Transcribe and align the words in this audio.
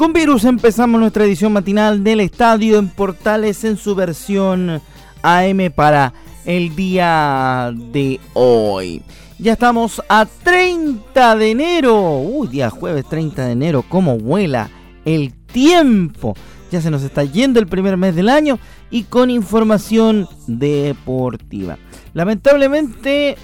Con 0.00 0.14
Virus 0.14 0.46
empezamos 0.46 0.98
nuestra 0.98 1.26
edición 1.26 1.52
matinal 1.52 2.02
del 2.02 2.20
Estadio 2.20 2.78
en 2.78 2.88
Portales 2.88 3.64
en 3.64 3.76
su 3.76 3.94
versión 3.94 4.80
AM 5.20 5.70
para 5.74 6.14
el 6.46 6.74
día 6.74 7.70
de 7.92 8.18
hoy. 8.32 9.02
Ya 9.38 9.52
estamos 9.52 10.00
a 10.08 10.24
30 10.24 11.36
de 11.36 11.50
enero. 11.50 12.18
Uy, 12.18 12.48
día 12.48 12.70
jueves 12.70 13.04
30 13.10 13.44
de 13.44 13.52
enero. 13.52 13.84
¿Cómo 13.86 14.16
vuela 14.16 14.70
el 15.04 15.34
tiempo? 15.34 16.34
Ya 16.72 16.80
se 16.80 16.90
nos 16.90 17.02
está 17.02 17.22
yendo 17.24 17.60
el 17.60 17.66
primer 17.66 17.98
mes 17.98 18.16
del 18.16 18.30
año 18.30 18.58
y 18.90 19.02
con 19.02 19.28
información 19.28 20.26
deportiva. 20.46 21.76
Lamentablemente 22.14 23.36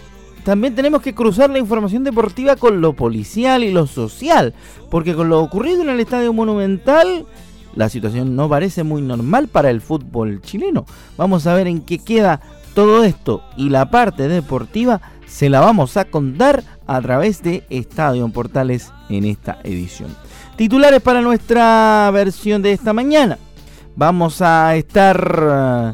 también 0.47 0.77
tenemos 0.77 1.03
que 1.03 1.13
cruzar 1.13 1.51
la 1.51 1.59
información 1.59 2.05
deportiva 2.05 2.55
con 2.55 2.81
lo 2.81 2.93
policial 2.93 3.65
y 3.65 3.73
lo 3.73 3.89
social, 3.89 4.55
porque 4.93 5.13
con 5.13 5.29
lo 5.29 5.41
ocurrido 5.41 5.83
en 5.83 5.89
el 5.89 5.99
Estadio 5.99 6.33
Monumental, 6.33 7.27
la 7.75 7.89
situación 7.89 8.37
no 8.37 8.49
parece 8.49 8.85
muy 8.85 9.03
normal 9.03 9.49
para 9.49 9.71
el 9.71 9.81
fútbol 9.81 10.41
chileno. 10.43 10.87
Vamos 11.17 11.49
a 11.49 11.55
ver 11.55 11.67
en 11.67 11.81
qué 11.81 11.99
queda 11.99 12.41
todo 12.77 13.03
esto 13.03 13.43
y 13.57 13.71
la 13.71 13.91
parte 13.91 14.29
deportiva 14.29 15.01
se 15.27 15.51
la 15.51 15.59
vamos 15.59 15.97
a 15.97 16.05
contar 16.05 16.63
a 16.87 17.03
través 17.03 17.43
de 17.43 17.65
Estadio 17.69 18.29
Portales 18.29 18.93
en 19.09 19.25
esta 19.25 19.59
edición. 19.65 20.15
Titulares 20.55 21.03
para 21.03 21.23
nuestra 21.23 22.09
versión 22.13 22.63
de 22.63 22.71
esta 22.71 22.93
mañana. 22.93 23.37
Vamos 23.97 24.41
a 24.43 24.77
estar 24.77 25.43
eh, 25.43 25.93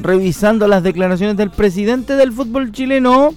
revisando 0.00 0.66
las 0.66 0.82
declaraciones 0.82 1.36
del 1.36 1.50
presidente 1.50 2.16
del 2.16 2.32
fútbol 2.32 2.72
chileno, 2.72 3.32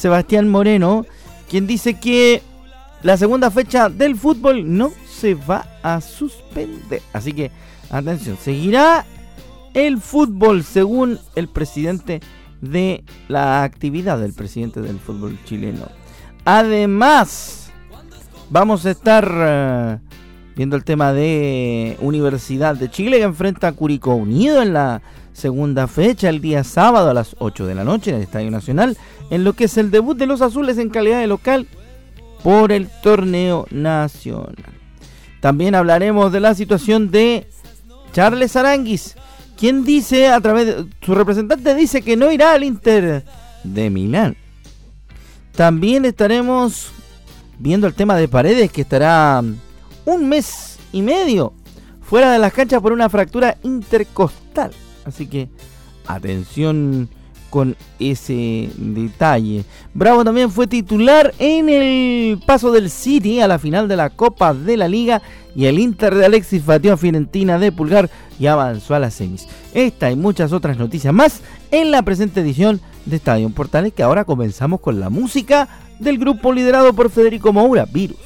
Sebastián 0.00 0.48
Moreno, 0.48 1.04
quien 1.50 1.66
dice 1.66 2.00
que 2.00 2.42
la 3.02 3.18
segunda 3.18 3.50
fecha 3.50 3.90
del 3.90 4.16
fútbol 4.16 4.76
no 4.76 4.92
se 5.06 5.34
va 5.34 5.66
a 5.82 6.00
suspender. 6.00 7.02
Así 7.12 7.34
que, 7.34 7.50
atención, 7.90 8.38
seguirá 8.40 9.04
el 9.74 10.00
fútbol 10.00 10.64
según 10.64 11.18
el 11.34 11.48
presidente 11.48 12.20
de 12.62 13.04
la 13.28 13.62
actividad 13.62 14.18
del 14.18 14.32
presidente 14.32 14.80
del 14.80 14.98
fútbol 14.98 15.38
chileno. 15.44 15.86
Además, 16.46 17.70
vamos 18.48 18.86
a 18.86 18.92
estar 18.92 19.30
eh, 19.30 19.98
viendo 20.56 20.76
el 20.76 20.84
tema 20.84 21.12
de 21.12 21.98
Universidad 22.00 22.74
de 22.74 22.90
Chile 22.90 23.18
que 23.18 23.24
enfrenta 23.24 23.68
a 23.68 23.72
Curicó 23.72 24.14
Unido 24.14 24.62
en 24.62 24.72
la 24.72 25.02
segunda 25.32 25.86
fecha 25.86 26.28
el 26.28 26.40
día 26.40 26.64
sábado 26.64 27.10
a 27.10 27.14
las 27.14 27.36
8 27.38 27.66
de 27.66 27.74
la 27.74 27.84
noche 27.84 28.10
en 28.10 28.16
el 28.16 28.22
Estadio 28.22 28.50
Nacional, 28.50 28.96
en 29.30 29.44
lo 29.44 29.52
que 29.52 29.64
es 29.64 29.76
el 29.76 29.90
debut 29.90 30.16
de 30.16 30.26
los 30.26 30.42
azules 30.42 30.78
en 30.78 30.90
calidad 30.90 31.20
de 31.20 31.26
local 31.26 31.66
por 32.42 32.72
el 32.72 32.88
torneo 33.02 33.66
nacional. 33.70 34.54
También 35.40 35.74
hablaremos 35.74 36.32
de 36.32 36.40
la 36.40 36.54
situación 36.54 37.10
de 37.10 37.48
Charles 38.12 38.56
Aranguis, 38.56 39.16
quien 39.56 39.84
dice 39.84 40.28
a 40.28 40.40
través 40.40 40.66
de 40.66 40.86
su 41.02 41.14
representante 41.14 41.74
dice 41.74 42.02
que 42.02 42.16
no 42.16 42.30
irá 42.32 42.52
al 42.52 42.64
Inter 42.64 43.24
de 43.62 43.90
Milán. 43.90 44.36
También 45.54 46.04
estaremos 46.04 46.92
viendo 47.58 47.86
el 47.86 47.94
tema 47.94 48.16
de 48.16 48.28
Paredes 48.28 48.72
que 48.72 48.82
estará 48.82 49.42
un 50.06 50.28
mes 50.28 50.78
y 50.92 51.02
medio 51.02 51.52
fuera 52.00 52.32
de 52.32 52.38
las 52.38 52.52
canchas 52.52 52.80
por 52.80 52.92
una 52.92 53.08
fractura 53.08 53.58
intercostal. 53.62 54.72
Así 55.04 55.26
que 55.26 55.48
atención 56.06 57.08
con 57.50 57.76
ese 57.98 58.70
detalle. 58.76 59.64
Bravo 59.92 60.24
también 60.24 60.50
fue 60.50 60.66
titular 60.66 61.34
en 61.38 61.68
el 61.68 62.40
paso 62.46 62.70
del 62.70 62.88
City 62.90 63.40
a 63.40 63.48
la 63.48 63.58
final 63.58 63.88
de 63.88 63.96
la 63.96 64.10
Copa 64.10 64.54
de 64.54 64.76
la 64.76 64.88
Liga 64.88 65.20
y 65.54 65.66
el 65.66 65.78
Inter 65.78 66.14
de 66.14 66.26
Alexis 66.26 66.64
batió 66.64 66.92
a 66.92 66.96
Fiorentina 66.96 67.58
de 67.58 67.72
Pulgar 67.72 68.08
y 68.38 68.46
avanzó 68.46 68.94
a 68.94 69.00
las 69.00 69.14
semis. 69.14 69.46
Esta 69.74 70.10
y 70.10 70.16
muchas 70.16 70.52
otras 70.52 70.78
noticias 70.78 71.12
más 71.12 71.40
en 71.72 71.90
la 71.90 72.02
presente 72.02 72.40
edición 72.40 72.80
de 73.04 73.16
Estadio 73.16 73.50
Portales 73.50 73.92
que 73.92 74.04
ahora 74.04 74.24
comenzamos 74.24 74.80
con 74.80 75.00
la 75.00 75.10
música 75.10 75.68
del 75.98 76.18
grupo 76.18 76.52
liderado 76.52 76.94
por 76.94 77.10
Federico 77.10 77.52
Moura, 77.52 77.84
Virus. 77.84 78.16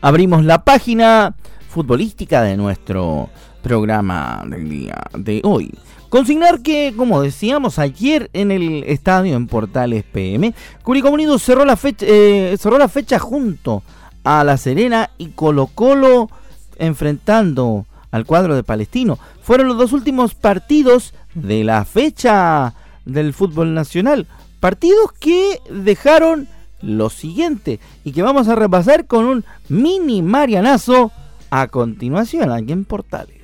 Abrimos 0.00 0.44
la 0.44 0.64
página 0.64 1.34
futbolística 1.68 2.42
de 2.42 2.56
nuestro 2.56 3.28
programa 3.62 4.44
del 4.46 4.68
día 4.68 4.96
de 5.16 5.40
hoy. 5.44 5.72
Consignar 6.08 6.62
que, 6.62 6.94
como 6.96 7.20
decíamos 7.20 7.78
ayer 7.78 8.30
en 8.32 8.50
el 8.50 8.84
estadio 8.84 9.36
en 9.36 9.46
Portales 9.46 10.04
PM, 10.04 10.54
Curicó 10.82 11.10
Unido 11.10 11.38
cerró 11.38 11.66
la 11.66 11.76
fecha, 11.76 12.06
eh, 12.08 12.56
cerró 12.58 12.78
la 12.78 12.88
fecha 12.88 13.18
junto 13.18 13.82
a 14.24 14.42
La 14.42 14.56
Serena 14.56 15.10
y 15.18 15.28
Colo 15.28 15.66
Colo 15.66 16.30
enfrentando 16.78 17.84
al 18.10 18.24
cuadro 18.24 18.54
de 18.54 18.64
Palestino. 18.64 19.18
Fueron 19.42 19.68
los 19.68 19.76
dos 19.76 19.92
últimos 19.92 20.34
partidos 20.34 21.12
de 21.34 21.62
la 21.62 21.84
fecha 21.84 22.74
del 23.04 23.34
fútbol 23.34 23.74
nacional. 23.74 24.26
Partidos 24.60 25.12
que 25.12 25.60
dejaron 25.70 26.48
lo 26.80 27.10
siguiente 27.10 27.80
y 28.04 28.12
que 28.12 28.22
vamos 28.22 28.48
a 28.48 28.54
repasar 28.54 29.06
con 29.06 29.24
un 29.24 29.44
mini 29.68 30.22
marianazo 30.22 31.12
a 31.50 31.68
continuación 31.68 32.50
aquí 32.52 32.72
en 32.72 32.84
Portales. 32.84 33.38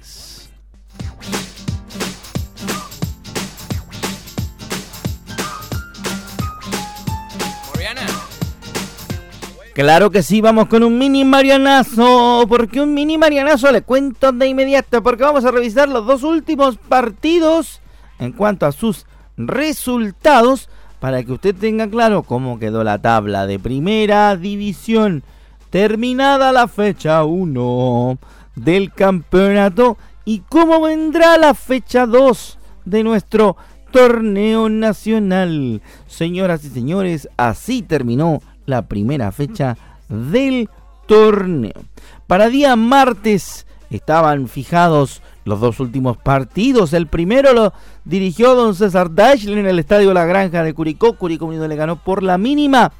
Claro 9.74 10.12
que 10.12 10.22
sí, 10.22 10.40
vamos 10.40 10.68
con 10.68 10.84
un 10.84 10.98
mini 10.98 11.24
marianazo. 11.24 12.44
Porque 12.48 12.80
un 12.80 12.94
mini 12.94 13.18
marianazo 13.18 13.72
le 13.72 13.82
cuento 13.82 14.30
de 14.30 14.46
inmediato. 14.46 15.02
Porque 15.02 15.24
vamos 15.24 15.44
a 15.44 15.50
revisar 15.50 15.88
los 15.88 16.06
dos 16.06 16.22
últimos 16.22 16.76
partidos 16.76 17.80
en 18.20 18.30
cuanto 18.30 18.66
a 18.66 18.72
sus 18.72 19.04
resultados. 19.36 20.68
Para 21.04 21.22
que 21.22 21.32
usted 21.32 21.54
tenga 21.54 21.86
claro 21.86 22.22
cómo 22.22 22.58
quedó 22.58 22.82
la 22.82 22.96
tabla 22.96 23.46
de 23.46 23.58
primera 23.58 24.34
división. 24.38 25.22
Terminada 25.68 26.50
la 26.50 26.66
fecha 26.66 27.24
1 27.24 28.16
del 28.56 28.90
campeonato. 28.90 29.98
Y 30.24 30.38
cómo 30.48 30.80
vendrá 30.80 31.36
la 31.36 31.52
fecha 31.52 32.06
2 32.06 32.58
de 32.86 33.04
nuestro 33.04 33.58
torneo 33.90 34.70
nacional. 34.70 35.82
Señoras 36.06 36.64
y 36.64 36.70
señores, 36.70 37.28
así 37.36 37.82
terminó 37.82 38.40
la 38.64 38.88
primera 38.88 39.30
fecha 39.30 39.76
del 40.08 40.70
torneo. 41.06 41.84
Para 42.26 42.48
día 42.48 42.76
martes 42.76 43.66
estaban 43.90 44.48
fijados 44.48 45.20
los 45.44 45.60
dos 45.60 45.80
últimos 45.80 46.16
partidos. 46.16 46.92
El 46.92 47.06
primero 47.06 47.52
lo 47.52 47.72
dirigió 48.04 48.54
don 48.54 48.74
César 48.74 49.14
Dashley 49.14 49.58
en 49.58 49.66
el 49.66 49.78
estadio 49.78 50.14
La 50.14 50.24
Granja 50.24 50.62
de 50.62 50.74
Curicó. 50.74 51.14
Curicó 51.14 51.46
Unido 51.46 51.68
le 51.68 51.76
ganó 51.76 51.96
por 51.96 52.22
la 52.22 52.38
mínima 52.38 52.92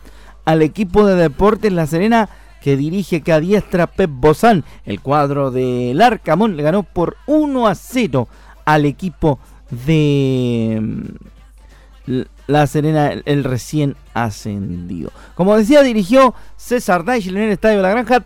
al 0.45 0.63
equipo 0.63 1.07
de 1.07 1.17
Deportes 1.17 1.73
La 1.73 1.87
Serena 1.87 2.29
que 2.61 2.77
dirige 2.77 3.21
que 3.21 3.33
adiestra 3.33 3.87
Pep 3.87 4.11
Bozán. 4.11 4.65
El 4.85 5.01
cuadro 5.01 5.51
del 5.51 6.01
Arcamón 6.01 6.57
le 6.57 6.63
ganó 6.63 6.83
por 6.83 7.17
1 7.27 7.67
a 7.67 7.75
0 7.75 8.29
al 8.65 8.87
equipo 8.87 9.39
de 9.87 10.79
mm, 12.07 12.21
La 12.47 12.67
Serena, 12.67 13.13
el 13.25 13.45
recién 13.45 13.97
ascendido. 14.15 15.11
Como 15.35 15.57
decía, 15.57 15.83
dirigió 15.83 16.35
César 16.57 17.05
Daichel 17.05 17.37
en 17.37 17.45
el 17.45 17.53
Estadio 17.53 17.83
la 17.83 17.91
Granja. 17.91 18.21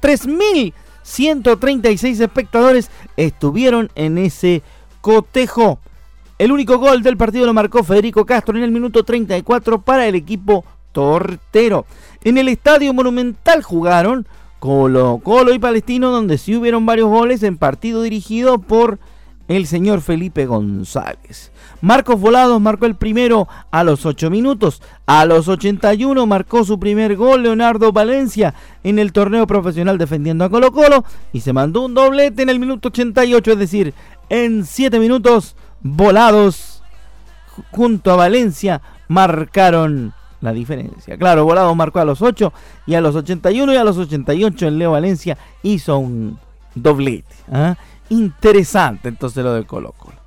3.136 1.09 2.21
espectadores 2.21 2.91
estuvieron 3.17 3.91
en 3.95 4.19
ese 4.19 4.63
cotejo. 5.01 5.79
El 6.39 6.53
único 6.53 6.79
gol 6.79 7.03
del 7.03 7.17
partido 7.17 7.47
lo 7.47 7.55
marcó 7.55 7.83
Federico 7.83 8.27
Castro 8.27 8.57
en 8.57 8.63
el 8.63 8.71
minuto 8.71 9.03
34 9.03 9.81
para 9.81 10.07
el 10.07 10.15
equipo 10.15 10.65
tortero. 10.93 11.87
En 12.23 12.39
el 12.39 12.49
Estadio 12.49 12.93
Monumental 12.93 13.63
jugaron 13.63 14.27
Colo 14.59 15.21
Colo 15.23 15.55
y 15.55 15.59
Palestino, 15.59 16.11
donde 16.11 16.37
sí 16.37 16.55
hubieron 16.55 16.85
varios 16.85 17.09
goles 17.09 17.43
en 17.43 17.57
partido 17.57 18.03
dirigido 18.03 18.59
por 18.59 18.99
el 19.49 19.67
señor 19.67 20.03
Felipe 20.03 20.47
González. 20.47 21.51
Marcos 21.81 22.21
Volados 22.21 22.61
marcó 22.61 22.87
el 22.87 22.97
primero 22.97 23.49
a 23.71 23.83
los 23.83 24.05
8 24.05 24.31
minutos. 24.31 24.83
A 25.07 25.25
los 25.25 25.49
81 25.49 26.27
marcó 26.27 26.65
su 26.65 26.79
primer 26.79 27.17
gol 27.17 27.43
Leonardo 27.43 27.93
Valencia 27.93 28.55
en 28.85 28.99
el 28.99 29.13
torneo 29.13 29.47
profesional 29.47 29.97
defendiendo 29.97 30.45
a 30.45 30.51
Colo 30.51 30.71
Colo 30.73 31.05
y 31.33 31.41
se 31.41 31.53
mandó 31.53 31.83
un 31.83 31.95
doblete 31.95 32.43
en 32.43 32.51
el 32.51 32.61
minuto 32.61 32.89
88, 32.89 33.53
es 33.53 33.59
decir, 33.59 33.95
en 34.29 34.65
7 34.65 34.99
minutos 34.99 35.57
Volados 35.81 36.83
junto 37.71 38.13
a 38.13 38.17
Valencia 38.17 38.83
marcaron 39.09 40.13
la 40.41 40.53
diferencia. 40.53 41.17
Claro, 41.17 41.45
Volados 41.45 41.75
marcó 41.75 42.01
a 42.01 42.05
los 42.05 42.23
8 42.23 42.53
y 42.87 42.95
a 42.95 43.01
los 43.01 43.17
81 43.17 43.73
y 43.73 43.77
a 43.77 43.85
los 43.85 43.97
88 43.97 44.69
el 44.69 44.79
Leo 44.79 44.93
Valencia 44.93 45.37
hizo 45.63 45.99
un 45.99 46.39
doblete. 46.75 47.35
¿ah? 47.51 47.77
Interesante 48.11 49.09
entonces 49.09 49.45
lo 49.45 49.53
del 49.55 49.67
Colo 49.67 49.93
Colo. 49.93 50.19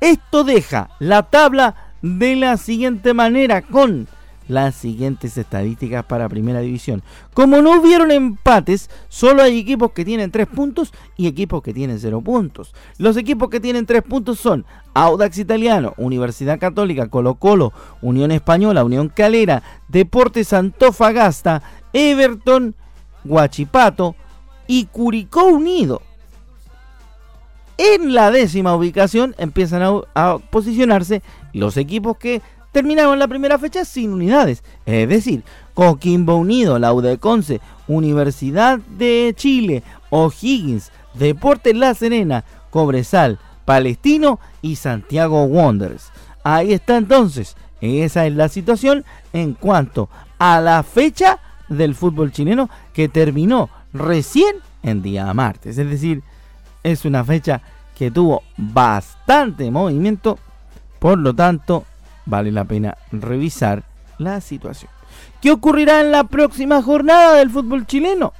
Esto 0.00 0.44
deja 0.44 0.90
la 0.98 1.24
tabla 1.24 1.94
de 2.02 2.36
la 2.36 2.56
siguiente 2.56 3.14
manera 3.14 3.62
con 3.62 4.08
las 4.48 4.76
siguientes 4.76 5.36
estadísticas 5.38 6.04
para 6.04 6.28
primera 6.28 6.60
división. 6.60 7.02
Como 7.34 7.62
no 7.62 7.80
hubieron 7.80 8.12
empates, 8.12 8.90
solo 9.08 9.42
hay 9.42 9.58
equipos 9.58 9.90
que 9.92 10.04
tienen 10.04 10.30
3 10.30 10.46
puntos 10.46 10.92
y 11.16 11.26
equipos 11.26 11.62
que 11.62 11.74
tienen 11.74 11.98
0 11.98 12.20
puntos. 12.20 12.72
Los 12.98 13.16
equipos 13.16 13.48
que 13.48 13.58
tienen 13.58 13.86
3 13.86 14.02
puntos 14.02 14.38
son 14.38 14.64
Audax 14.94 15.38
Italiano, 15.38 15.94
Universidad 15.96 16.60
Católica, 16.60 17.08
Colo 17.08 17.34
Colo, 17.34 17.72
Unión 18.02 18.30
Española, 18.30 18.84
Unión 18.84 19.08
Calera, 19.08 19.62
Deportes 19.88 20.52
Antofagasta, 20.52 21.62
Everton, 21.92 22.76
Guachipato 23.24 24.14
y 24.68 24.84
Curicó 24.86 25.46
Unido. 25.46 26.02
En 27.78 28.14
la 28.14 28.30
décima 28.30 28.74
ubicación 28.74 29.34
empiezan 29.38 29.82
a, 30.14 30.38
posicionarse 30.50 31.22
los 31.52 31.76
equipos 31.76 32.16
que 32.16 32.40
terminaron 32.72 33.18
la 33.18 33.28
primera 33.28 33.58
fecha 33.58 33.84
sin 33.84 34.12
unidades. 34.12 34.62
Es 34.86 35.08
decir, 35.08 35.44
Coquimbo 35.74 36.36
Unido, 36.36 36.78
la 36.78 36.92
Conce, 37.18 37.60
Universidad 37.86 38.78
de 38.78 39.34
Chile, 39.36 39.82
O'Higgins, 40.10 40.90
Deportes 41.14 41.76
La 41.76 41.94
Serena, 41.94 42.44
Cobresal, 42.70 43.38
Palestino 43.64 44.40
y 44.62 44.76
Santiago 44.76 45.44
Wanderers. 45.44 46.10
Ahí 46.44 46.72
está 46.72 46.96
entonces. 46.96 47.56
Esa 47.80 48.26
es 48.26 48.34
la 48.34 48.48
situación 48.48 49.04
en 49.32 49.52
cuanto 49.52 50.08
a 50.38 50.60
la 50.60 50.82
fecha 50.82 51.40
del 51.68 51.94
fútbol 51.94 52.32
chileno 52.32 52.70
que 52.94 53.08
terminó 53.08 53.68
recién 53.92 54.56
en 54.82 55.02
día 55.02 55.32
martes. 55.34 55.76
Es 55.76 55.90
decir, 55.90 56.22
es 56.86 57.04
una 57.04 57.24
fecha 57.24 57.60
que 57.98 58.10
tuvo 58.10 58.42
bastante 58.56 59.70
movimiento, 59.70 60.38
por 61.00 61.18
lo 61.18 61.34
tanto 61.34 61.84
vale 62.26 62.52
la 62.52 62.64
pena 62.64 62.96
revisar 63.10 63.82
la 64.18 64.40
situación. 64.40 64.90
¿Qué 65.40 65.50
ocurrirá 65.50 66.00
en 66.00 66.12
la 66.12 66.24
próxima 66.24 66.82
jornada 66.82 67.34
del 67.34 67.50
fútbol 67.50 67.86
chileno? 67.86 68.32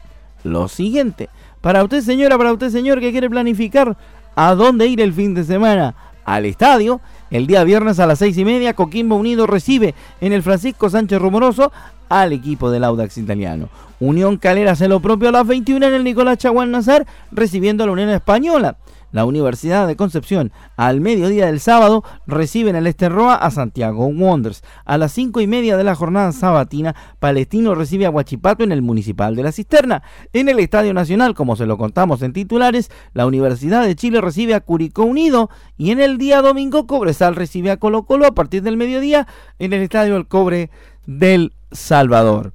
Lo 0.45 0.69
siguiente, 0.69 1.29
para 1.61 1.83
usted 1.83 2.03
señora, 2.03 2.39
para 2.39 2.53
usted 2.53 2.71
señor 2.71 3.01
que 3.01 3.11
quiere 3.11 3.29
planificar 3.29 3.97
a 4.37 4.55
dónde 4.55 4.87
ir 4.87 5.01
el 5.01 5.13
fin 5.13 5.35
de 5.35 5.43
semana, 5.43 5.95
al 6.25 6.45
estadio, 6.45 7.01
el 7.31 7.47
día 7.47 7.65
viernes 7.65 7.99
a 7.99 8.07
las 8.07 8.19
seis 8.19 8.37
y 8.39 8.45
media, 8.45 8.75
Coquimbo 8.75 9.17
Unido 9.17 9.47
recibe 9.47 9.95
en 10.21 10.33
el 10.33 10.43
Francisco 10.43 10.89
Sánchez 10.91 11.21
Rumoroso 11.21 11.73
al 12.09 12.33
equipo 12.33 12.71
del 12.71 12.85
Audax 12.85 13.19
italiano. 13.19 13.69
Unión 13.99 14.37
Calera 14.37 14.73
hace 14.73 14.89
lo 14.89 15.01
propio 15.01 15.31
a 15.31 15.33
las 15.33 15.47
21 15.47 15.87
en 15.87 15.95
el 15.95 16.05
Nicolás 16.05 16.39
Chaguán 16.39 16.71
Nazar, 16.71 17.07
recibiendo 17.33 17.83
a 17.83 17.87
la 17.87 17.93
Unión 17.93 18.11
Española. 18.11 18.77
La 19.17 19.25
Universidad 19.25 19.87
de 19.87 19.97
Concepción, 19.97 20.53
al 20.77 21.01
mediodía 21.01 21.47
del 21.47 21.59
sábado, 21.59 22.05
recibe 22.27 22.69
en 22.69 22.77
el 22.77 22.87
Esterroa 22.87 23.35
a 23.35 23.51
Santiago 23.51 24.09
Wonders. 24.09 24.63
A 24.85 24.99
las 24.99 25.13
cinco 25.13 25.41
y 25.41 25.47
media 25.47 25.79
de 25.79 25.85
la 25.85 25.95
jornada 25.95 26.33
sabatina, 26.33 26.95
Palestino 27.19 27.75
recibe 27.75 28.05
a 28.05 28.11
Huachipato 28.11 28.63
en 28.63 28.73
el 28.73 28.83
Municipal 28.83 29.35
de 29.35 29.43
la 29.43 29.53
Cisterna. 29.53 30.03
En 30.35 30.51
el 30.51 30.59
Estadio 30.59 30.93
Nacional, 30.93 31.35
como 31.35 31.57
se 31.57 31.65
lo 31.65 31.79
contamos 31.79 32.21
en 32.21 32.35
titulares, 32.35 32.91
la 33.15 33.25
Universidad 33.25 33.87
de 33.87 33.97
Chile 33.97 34.21
recibe 34.21 34.53
a 34.53 34.61
Curicó 34.61 35.05
Unido 35.05 35.49
y 35.79 35.93
en 35.93 36.01
el 36.01 36.19
día 36.19 36.43
domingo 36.43 36.87
Cobresal 36.87 37.37
recibe 37.37 37.71
a 37.71 37.79
Colo 37.79 38.03
Colo 38.03 38.27
a 38.27 38.35
partir 38.35 38.63
del 38.65 38.77
mediodía 38.77 39.27
en 39.59 39.73
el 39.73 39.81
Estadio 39.81 40.19
El 40.19 40.29
Cobre 40.29 40.69
del 41.07 41.55
Salvador. 41.73 42.53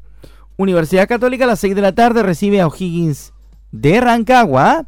Universidad 0.57 1.07
Católica 1.07 1.45
a 1.45 1.47
las 1.47 1.59
6 1.59 1.73
de 1.73 1.81
la 1.81 1.95
tarde 1.95 2.21
recibe 2.21 2.61
a 2.61 2.67
O'Higgins 2.67 3.33
de 3.71 3.99
Rancagua 3.99 4.85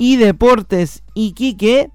y 0.00 0.16
Deportes 0.16 1.02
Iquique. 1.12 1.90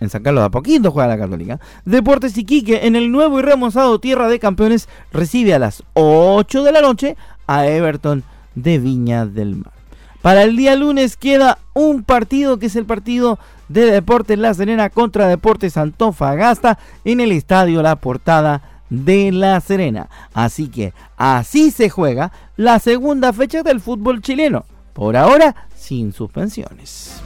En 0.00 0.10
San 0.10 0.22
Carlos 0.22 0.42
de 0.42 0.46
Apoquindo 0.46 0.90
juega 0.90 1.08
la 1.08 1.18
Católica. 1.18 1.60
Deportes 1.86 2.36
Iquique 2.36 2.86
en 2.86 2.94
el 2.94 3.10
nuevo 3.10 3.40
y 3.40 3.42
remozado 3.42 3.98
Tierra 3.98 4.28
de 4.28 4.38
Campeones 4.38 4.86
recibe 5.12 5.54
a 5.54 5.58
las 5.58 5.82
8 5.94 6.62
de 6.62 6.72
la 6.72 6.82
noche 6.82 7.16
a 7.46 7.66
Everton 7.66 8.22
de 8.54 8.78
Viña 8.78 9.24
del 9.24 9.56
Mar. 9.56 9.72
Para 10.20 10.42
el 10.42 10.56
día 10.58 10.76
lunes 10.76 11.16
queda 11.16 11.56
un 11.72 12.04
partido 12.04 12.58
que 12.58 12.66
es 12.66 12.76
el 12.76 12.84
partido 12.84 13.38
de 13.68 13.90
Deportes 13.90 14.38
La 14.38 14.52
Serena 14.52 14.90
contra 14.90 15.26
Deportes 15.26 15.78
Antofagasta 15.78 16.78
en 17.06 17.20
el 17.20 17.32
estadio 17.32 17.80
La 17.80 17.96
Portada 17.96 18.82
de 18.90 19.32
La 19.32 19.58
Serena. 19.62 20.10
Así 20.34 20.68
que 20.68 20.92
así 21.16 21.70
se 21.70 21.88
juega 21.88 22.30
la 22.56 22.78
segunda 22.78 23.32
fecha 23.32 23.62
del 23.62 23.80
fútbol 23.80 24.20
chileno. 24.20 24.66
Por 24.92 25.16
ahora, 25.16 25.54
sin 25.82 26.12
suspensiones. 26.12 27.20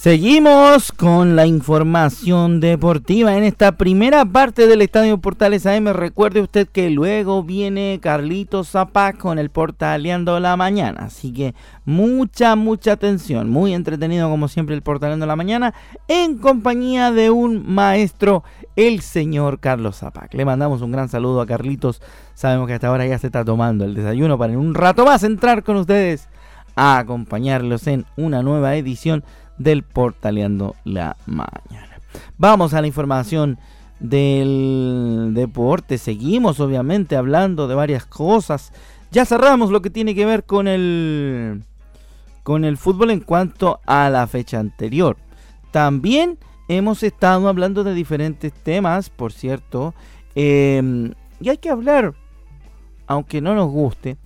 Seguimos 0.00 0.92
con 0.92 1.36
la 1.36 1.44
información 1.44 2.58
deportiva 2.58 3.36
en 3.36 3.44
esta 3.44 3.72
primera 3.72 4.24
parte 4.24 4.66
del 4.66 4.80
Estadio 4.80 5.18
Portales 5.18 5.66
AM. 5.66 5.88
Recuerde 5.88 6.40
usted 6.40 6.66
que 6.66 6.88
luego 6.88 7.42
viene 7.42 7.98
Carlitos 8.00 8.70
Zapac 8.70 9.18
con 9.18 9.38
el 9.38 9.50
Portaleando 9.50 10.40
la 10.40 10.56
Mañana. 10.56 11.02
Así 11.04 11.34
que 11.34 11.54
mucha, 11.84 12.56
mucha 12.56 12.92
atención. 12.92 13.50
Muy 13.50 13.74
entretenido 13.74 14.30
como 14.30 14.48
siempre 14.48 14.74
el 14.74 14.80
Portaleando 14.80 15.26
la 15.26 15.36
Mañana 15.36 15.74
en 16.08 16.38
compañía 16.38 17.12
de 17.12 17.28
un 17.28 17.70
maestro, 17.70 18.42
el 18.76 19.02
señor 19.02 19.60
Carlos 19.60 19.96
Zapac. 19.96 20.32
Le 20.32 20.46
mandamos 20.46 20.80
un 20.80 20.92
gran 20.92 21.10
saludo 21.10 21.42
a 21.42 21.46
Carlitos. 21.46 22.00
Sabemos 22.32 22.66
que 22.68 22.72
hasta 22.72 22.88
ahora 22.88 23.04
ya 23.04 23.18
se 23.18 23.26
está 23.26 23.44
tomando 23.44 23.84
el 23.84 23.94
desayuno 23.94 24.38
para 24.38 24.54
en 24.54 24.60
un 24.60 24.74
rato 24.74 25.04
más 25.04 25.22
entrar 25.24 25.62
con 25.62 25.76
ustedes 25.76 26.26
a 26.74 26.96
acompañarlos 26.98 27.86
en 27.86 28.06
una 28.16 28.42
nueva 28.42 28.76
edición 28.76 29.24
del 29.60 29.82
Portaleando 29.82 30.74
la 30.84 31.16
Mañana. 31.26 32.00
Vamos 32.38 32.72
a 32.72 32.80
la 32.80 32.86
información 32.86 33.58
del 34.00 35.32
deporte. 35.34 35.98
Seguimos 35.98 36.60
obviamente 36.60 37.14
hablando 37.14 37.68
de 37.68 37.74
varias 37.74 38.06
cosas. 38.06 38.72
Ya 39.12 39.26
cerramos 39.26 39.70
lo 39.70 39.82
que 39.82 39.90
tiene 39.90 40.14
que 40.14 40.24
ver 40.24 40.44
con 40.44 40.66
el 40.66 41.62
con 42.42 42.64
el 42.64 42.78
fútbol 42.78 43.10
en 43.10 43.20
cuanto 43.20 43.80
a 43.84 44.08
la 44.08 44.26
fecha 44.26 44.58
anterior. 44.58 45.18
También 45.72 46.38
hemos 46.68 47.02
estado 47.02 47.46
hablando 47.46 47.84
de 47.84 47.92
diferentes 47.92 48.52
temas, 48.52 49.10
por 49.10 49.32
cierto. 49.32 49.94
Em, 50.34 51.12
y 51.38 51.50
hay 51.50 51.58
que 51.58 51.68
hablar, 51.68 52.14
aunque 53.06 53.42
no 53.42 53.54
nos 53.54 53.70
guste, 53.70 54.16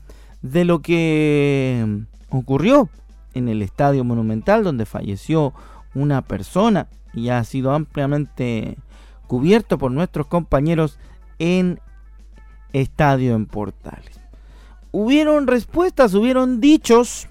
de 0.43 0.65
lo 0.65 0.81
que 0.81 2.05
ocurrió 2.31 2.89
en 3.35 3.49
el 3.49 3.63
Estadio 3.63 4.05
Monumental 4.05 4.65
donde 4.65 4.87
falleció 4.87 5.53
una 5.95 6.23
persona 6.23 6.89
y 7.13 7.29
ha 7.29 7.43
sido 7.45 7.73
ampliamente 7.73 8.77
cubierto 9.27 9.79
por 9.79 9.91
nuestros 9.91 10.27
compañeros 10.27 10.99
en 11.39 11.81
Estadio 12.73 13.35
en 13.35 13.47
Portales. 13.47 14.21
Hubieron 14.93 15.47
respuestas, 15.47 16.15
hubieron 16.15 16.61
dichos 16.61 17.29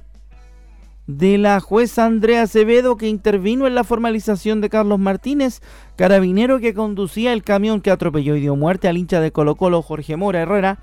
de 1.08 1.38
la 1.38 1.60
jueza 1.60 2.06
Andrea 2.06 2.44
Acevedo 2.44 2.96
que 2.96 3.10
intervino 3.10 3.68
en 3.68 3.76
la 3.76 3.84
formalización 3.84 4.62
de 4.62 4.70
Carlos 4.70 5.00
Martínez, 5.00 5.62
carabinero 5.96 6.60
que 6.60 6.74
conducía 6.74 7.34
el 7.34 7.44
camión 7.44 7.82
que 7.82 7.92
atropelló 7.92 8.36
y 8.36 8.42
dio 8.42 8.56
muerte 8.56 8.88
al 8.88 8.98
hincha 8.98 9.20
de 9.20 9.32
Colo 9.32 9.56
Colo 9.56 9.82
Jorge 9.82 10.16
Mora 10.16 10.42
Herrera 10.42 10.80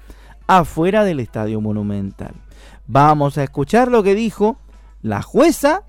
afuera 0.47 1.05
del 1.05 1.21
Estadio 1.21 1.61
Monumental. 1.61 2.35
Vamos 2.87 3.39
a 3.39 3.45
escuchar 3.45 3.89
lo 3.91 4.03
que 4.03 4.15
dijo 4.15 4.59
la 5.03 5.23
jueza 5.23 5.83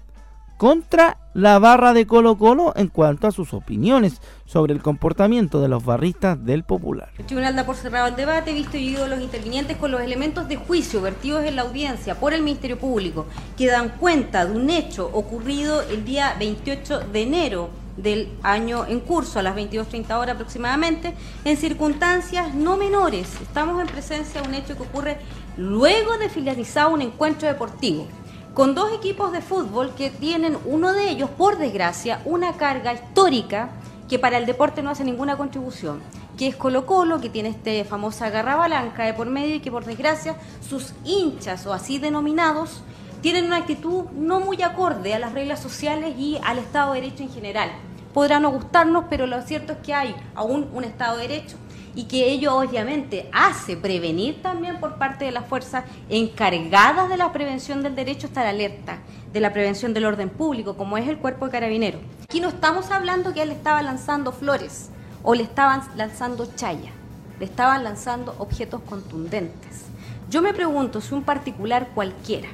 contra 0.62 1.18
la 1.34 1.58
barra 1.58 1.92
de 1.92 2.06
Colo 2.06 2.38
Colo 2.38 2.74
en 2.76 2.88
cuanto 2.88 3.26
a 3.26 3.32
sus 3.32 3.52
opiniones 3.52 4.22
sobre 4.46 4.74
el 4.74 4.82
comportamiento 4.84 5.60
de 5.60 5.68
los 5.68 5.84
barristas 5.84 6.46
del 6.46 6.64
Popular. 6.64 7.10
El 7.18 7.26
tribunal 7.26 7.56
da 7.56 7.66
por 7.66 7.76
cerrado 7.76 8.10
el 8.10 8.16
debate, 8.16 8.54
visto 8.54 8.78
y 8.78 8.90
oído 8.90 9.08
los 9.08 9.22
intervinientes 9.22 9.78
con 9.78 9.90
los 9.90 10.02
elementos 10.02 10.48
de 10.48 10.58
juicio 10.58 11.02
vertidos 11.02 11.46
en 11.46 11.56
la 11.56 11.64
audiencia 11.64 12.20
por 12.20 12.36
el 12.36 12.44
Ministerio 12.44 12.78
Público, 12.78 13.26
que 13.58 13.66
dan 13.66 13.90
cuenta 13.90 14.46
de 14.46 14.56
un 14.56 14.70
hecho 14.70 15.10
ocurrido 15.12 15.82
el 15.82 16.06
día 16.06 16.36
28 16.38 17.00
de 17.12 17.22
enero 17.24 17.70
del 17.98 18.30
año 18.44 18.86
en 18.86 19.00
curso, 19.00 19.40
a 19.40 19.42
las 19.42 19.56
22.30 19.56 20.16
horas 20.20 20.36
aproximadamente, 20.36 21.16
en 21.44 21.58
circunstancias 21.58 22.54
no 22.54 22.78
menores. 22.78 23.28
Estamos 23.42 23.82
en 23.82 23.88
presencia 23.88 24.42
de 24.42 24.48
un 24.48 24.54
hecho 24.54 24.76
que 24.78 24.84
ocurre 24.84 25.18
luego 25.58 26.20
de 26.20 26.30
finalizar 26.30 26.88
un 26.88 27.02
encuentro 27.02 27.48
deportivo 27.48 28.08
con 28.54 28.76
dos 28.76 28.92
equipos 28.94 29.32
de 29.32 29.42
fútbol 29.42 29.94
que 29.96 30.10
tienen 30.10 30.58
uno 30.66 30.92
de 30.92 31.10
ellos, 31.10 31.30
por 31.30 31.58
desgracia, 31.58 32.22
una 32.26 32.58
carga 32.58 32.94
histórica 32.94 33.70
que 34.10 34.20
para 34.20 34.38
el 34.38 34.46
deporte 34.46 34.82
no 34.82 34.90
hace 34.90 35.06
ninguna 35.06 35.38
contribución, 35.38 36.02
que 36.38 36.48
es 36.48 36.58
Colo 36.58 36.86
Colo, 36.86 37.22
que 37.22 37.30
tiene 37.30 37.48
esta 37.48 37.90
famosa 37.90 38.30
garra 38.30 38.58
balanca 38.58 39.06
de 39.06 39.14
por 39.14 39.28
medio 39.28 39.56
y 39.56 39.62
que 39.62 39.72
por 39.72 39.86
desgracia 39.86 40.36
sus 40.68 40.94
hinchas 41.06 41.66
o 41.66 41.72
así 41.72 41.98
denominados 41.98 42.82
tienen 43.22 43.46
una 43.46 43.58
actitud 43.58 44.06
no 44.16 44.42
muy 44.42 44.62
acorde 44.64 45.14
a 45.14 45.20
las 45.20 45.32
reglas 45.32 45.62
sociales 45.62 46.16
y 46.18 46.38
al 46.44 46.58
Estado 46.58 46.94
de 46.94 47.02
Derecho 47.02 47.24
en 47.24 47.32
general. 47.32 47.72
Podrá 48.14 48.42
no 48.42 48.50
gustarnos, 48.52 49.06
pero 49.10 49.28
lo 49.28 49.42
cierto 49.44 49.74
es 49.74 49.80
que 49.80 49.94
hay 49.94 50.14
aún 50.36 50.70
un 50.74 50.84
Estado 50.84 51.16
de 51.18 51.30
Derecho 51.30 51.56
y 51.96 52.06
que 52.06 52.32
ello 52.32 52.56
obviamente 52.56 53.30
hace 53.34 53.76
prevenir 53.76 54.42
también 54.42 54.80
por 54.80 54.96
parte 54.96 55.26
de 55.26 55.32
las 55.32 55.46
fuerzas 55.46 55.84
encargadas 56.10 57.10
de 57.10 57.18
la 57.18 57.32
prevención 57.34 57.84
del 57.84 57.96
derecho 57.96 58.28
estar 58.28 58.46
alerta, 58.46 59.00
de 59.34 59.40
la 59.40 59.54
prevención 59.54 59.94
del 59.94 60.06
orden 60.06 60.30
público, 60.30 60.76
como 60.76 60.98
es 60.98 61.08
el 61.08 61.18
cuerpo 61.18 61.46
de 61.46 61.52
carabineros. 61.52 62.02
Aquí 62.24 62.40
no 62.40 62.50
estamos 62.50 62.92
hablando 62.92 63.34
que 63.34 63.42
él 63.42 63.52
estaba 63.52 63.82
lanzando 63.82 64.32
flores 64.32 64.90
o 65.24 65.36
le 65.36 65.44
estaban 65.44 65.82
lanzando 65.96 66.48
chaya, 66.56 66.92
le 67.40 67.46
estaban 67.46 67.84
lanzando 67.84 68.36
objetos 68.40 68.82
contundentes. 68.82 69.86
Yo 70.30 70.42
me 70.42 70.54
pregunto 70.54 71.02
si 71.02 71.14
un 71.14 71.24
particular 71.24 71.90
cualquiera, 71.94 72.48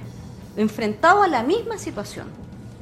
enfrentado 0.56 1.22
a 1.22 1.28
la 1.28 1.44
misma 1.44 1.78
situación, 1.78 2.28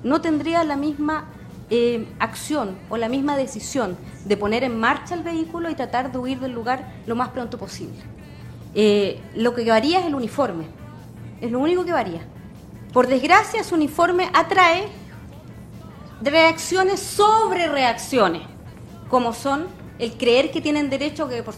no 0.03 0.21
tendría 0.21 0.63
la 0.63 0.77
misma 0.77 1.25
eh, 1.69 2.07
acción 2.19 2.77
o 2.89 2.97
la 2.97 3.09
misma 3.09 3.35
decisión 3.35 3.97
de 4.25 4.37
poner 4.37 4.63
en 4.63 4.79
marcha 4.79 5.15
el 5.15 5.23
vehículo 5.23 5.69
y 5.69 5.75
tratar 5.75 6.11
de 6.11 6.17
huir 6.17 6.39
del 6.39 6.51
lugar 6.51 6.93
lo 7.07 7.15
más 7.15 7.29
pronto 7.29 7.57
posible. 7.57 7.97
Eh, 8.75 9.19
lo 9.35 9.55
que 9.55 9.65
varía 9.65 9.99
es 9.99 10.05
el 10.05 10.15
uniforme, 10.15 10.65
es 11.41 11.51
lo 11.51 11.59
único 11.59 11.85
que 11.85 11.91
varía. 11.91 12.21
Por 12.93 13.07
desgracia, 13.07 13.63
su 13.63 13.75
uniforme 13.75 14.29
atrae 14.33 14.87
reacciones 16.21 16.99
sobre 16.99 17.67
reacciones, 17.67 18.43
como 19.09 19.33
son 19.33 19.65
el 19.99 20.13
creer 20.17 20.51
que 20.51 20.61
tienen 20.61 20.89
derecho 20.89 21.27
que 21.27 21.41
por, 21.43 21.55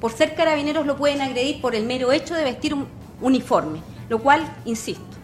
por 0.00 0.12
ser 0.12 0.34
carabineros 0.34 0.86
lo 0.86 0.96
pueden 0.96 1.20
agredir 1.20 1.60
por 1.60 1.74
el 1.74 1.84
mero 1.84 2.12
hecho 2.12 2.34
de 2.34 2.44
vestir 2.44 2.74
un 2.74 2.86
uniforme, 3.20 3.80
lo 4.08 4.18
cual, 4.18 4.42
insisto, 4.64 5.17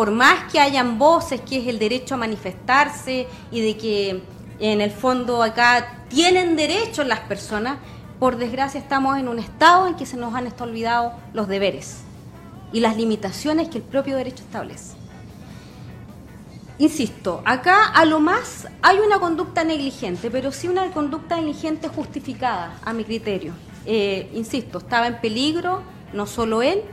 por 0.00 0.12
más 0.12 0.50
que 0.50 0.58
hayan 0.58 0.98
voces, 0.98 1.42
que 1.42 1.58
es 1.58 1.66
el 1.66 1.78
derecho 1.78 2.14
a 2.14 2.16
manifestarse 2.16 3.26
y 3.50 3.60
de 3.60 3.76
que 3.76 4.22
en 4.58 4.80
el 4.80 4.90
fondo 4.90 5.42
acá 5.42 6.06
tienen 6.08 6.56
derecho 6.56 7.04
las 7.04 7.20
personas, 7.20 7.76
por 8.18 8.38
desgracia 8.38 8.80
estamos 8.80 9.18
en 9.18 9.28
un 9.28 9.38
estado 9.38 9.86
en 9.88 9.96
que 9.96 10.06
se 10.06 10.16
nos 10.16 10.34
han 10.34 10.50
olvidado 10.58 11.12
los 11.34 11.48
deberes 11.48 11.98
y 12.72 12.80
las 12.80 12.96
limitaciones 12.96 13.68
que 13.68 13.76
el 13.76 13.84
propio 13.84 14.16
derecho 14.16 14.42
establece. 14.42 14.94
Insisto, 16.78 17.42
acá 17.44 17.84
a 17.88 18.06
lo 18.06 18.20
más 18.20 18.68
hay 18.80 19.00
una 19.00 19.20
conducta 19.20 19.64
negligente, 19.64 20.30
pero 20.30 20.50
sí 20.50 20.66
una 20.66 20.90
conducta 20.92 21.36
negligente 21.36 21.88
justificada, 21.88 22.78
a 22.86 22.94
mi 22.94 23.04
criterio. 23.04 23.52
Eh, 23.84 24.30
insisto, 24.32 24.78
estaba 24.78 25.08
en 25.08 25.20
peligro 25.20 25.82
no 26.14 26.26
solo 26.26 26.62
él, 26.62 26.84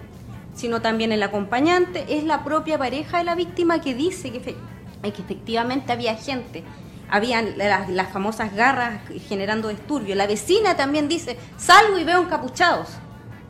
sino 0.57 0.81
también 0.81 1.11
el 1.11 1.21
acompañante, 1.21 2.17
es 2.17 2.23
la 2.23 2.43
propia 2.43 2.77
pareja 2.79 3.19
de 3.19 3.23
la 3.23 3.35
víctima 3.35 3.79
que 3.79 3.93
dice 3.93 4.31
que, 4.31 4.55
efectivamente 5.03 5.91
había 5.93 6.15
gente, 6.15 6.63
habían 7.09 7.57
las, 7.57 8.11
famosas 8.11 8.53
garras 8.55 8.99
generando 9.29 9.69
disturbio. 9.69 10.15
La 10.15 10.25
vecina 10.25 10.75
también 10.75 11.07
dice, 11.07 11.37
salgo 11.57 11.99
y 11.99 12.03
veo 12.03 12.23
encapuchados. 12.23 12.89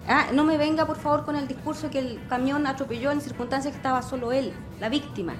Ah, 0.07 0.27
no 0.33 0.43
me 0.43 0.57
venga 0.57 0.85
por 0.85 0.97
favor 0.97 1.25
con 1.25 1.37
el 1.37 1.47
discurso 1.47 1.89
que 1.89 1.99
el 1.99 2.19
camión 2.27 2.67
atropelló 2.67 3.11
en 3.11 3.21
circunstancias 3.21 3.71
que 3.71 3.77
estaba 3.77 4.01
solo 4.01 4.33
él, 4.33 4.53
la 4.79 4.89
víctima 4.89 5.33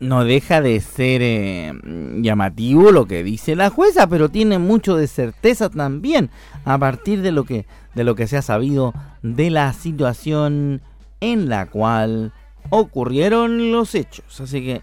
no 0.00 0.24
deja 0.24 0.60
de 0.60 0.80
ser 0.80 1.22
eh, 1.22 1.72
llamativo 2.18 2.92
lo 2.92 3.06
que 3.06 3.22
dice 3.22 3.56
la 3.56 3.70
jueza, 3.70 4.06
pero 4.06 4.28
tiene 4.28 4.58
mucho 4.58 4.96
de 4.96 5.06
certeza 5.06 5.70
también 5.70 6.30
a 6.64 6.78
partir 6.78 7.22
de 7.22 7.32
lo 7.32 7.44
que 7.44 7.66
de 7.94 8.04
lo 8.04 8.14
que 8.14 8.26
se 8.26 8.36
ha 8.36 8.42
sabido 8.42 8.92
de 9.22 9.48
la 9.48 9.72
situación 9.72 10.82
en 11.20 11.48
la 11.48 11.66
cual 11.66 12.32
ocurrieron 12.68 13.72
los 13.72 13.94
hechos. 13.94 14.40
Así 14.40 14.62
que 14.62 14.82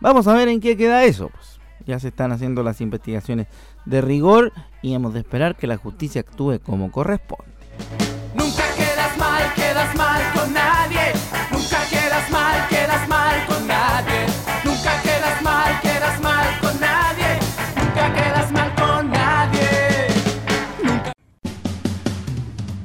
vamos 0.00 0.28
a 0.28 0.34
ver 0.34 0.48
en 0.48 0.60
qué 0.60 0.76
queda 0.76 1.04
eso. 1.04 1.28
Pues. 1.28 1.58
Ya 1.86 1.98
se 1.98 2.08
están 2.08 2.32
haciendo 2.32 2.62
las 2.62 2.80
investigaciones 2.80 3.48
de 3.84 4.00
rigor 4.00 4.52
y 4.82 4.94
hemos 4.94 5.14
de 5.14 5.20
esperar 5.20 5.56
que 5.56 5.66
la 5.66 5.76
justicia 5.76 6.20
actúe 6.20 6.60
como 6.60 6.90
corresponde. 6.90 7.52
Nunca 8.34 8.64
quedas 8.76 9.16
mal, 9.18 9.54
quedas 9.54 9.96
mal 9.96 10.22
con 10.34 10.52
nadie. 10.52 10.65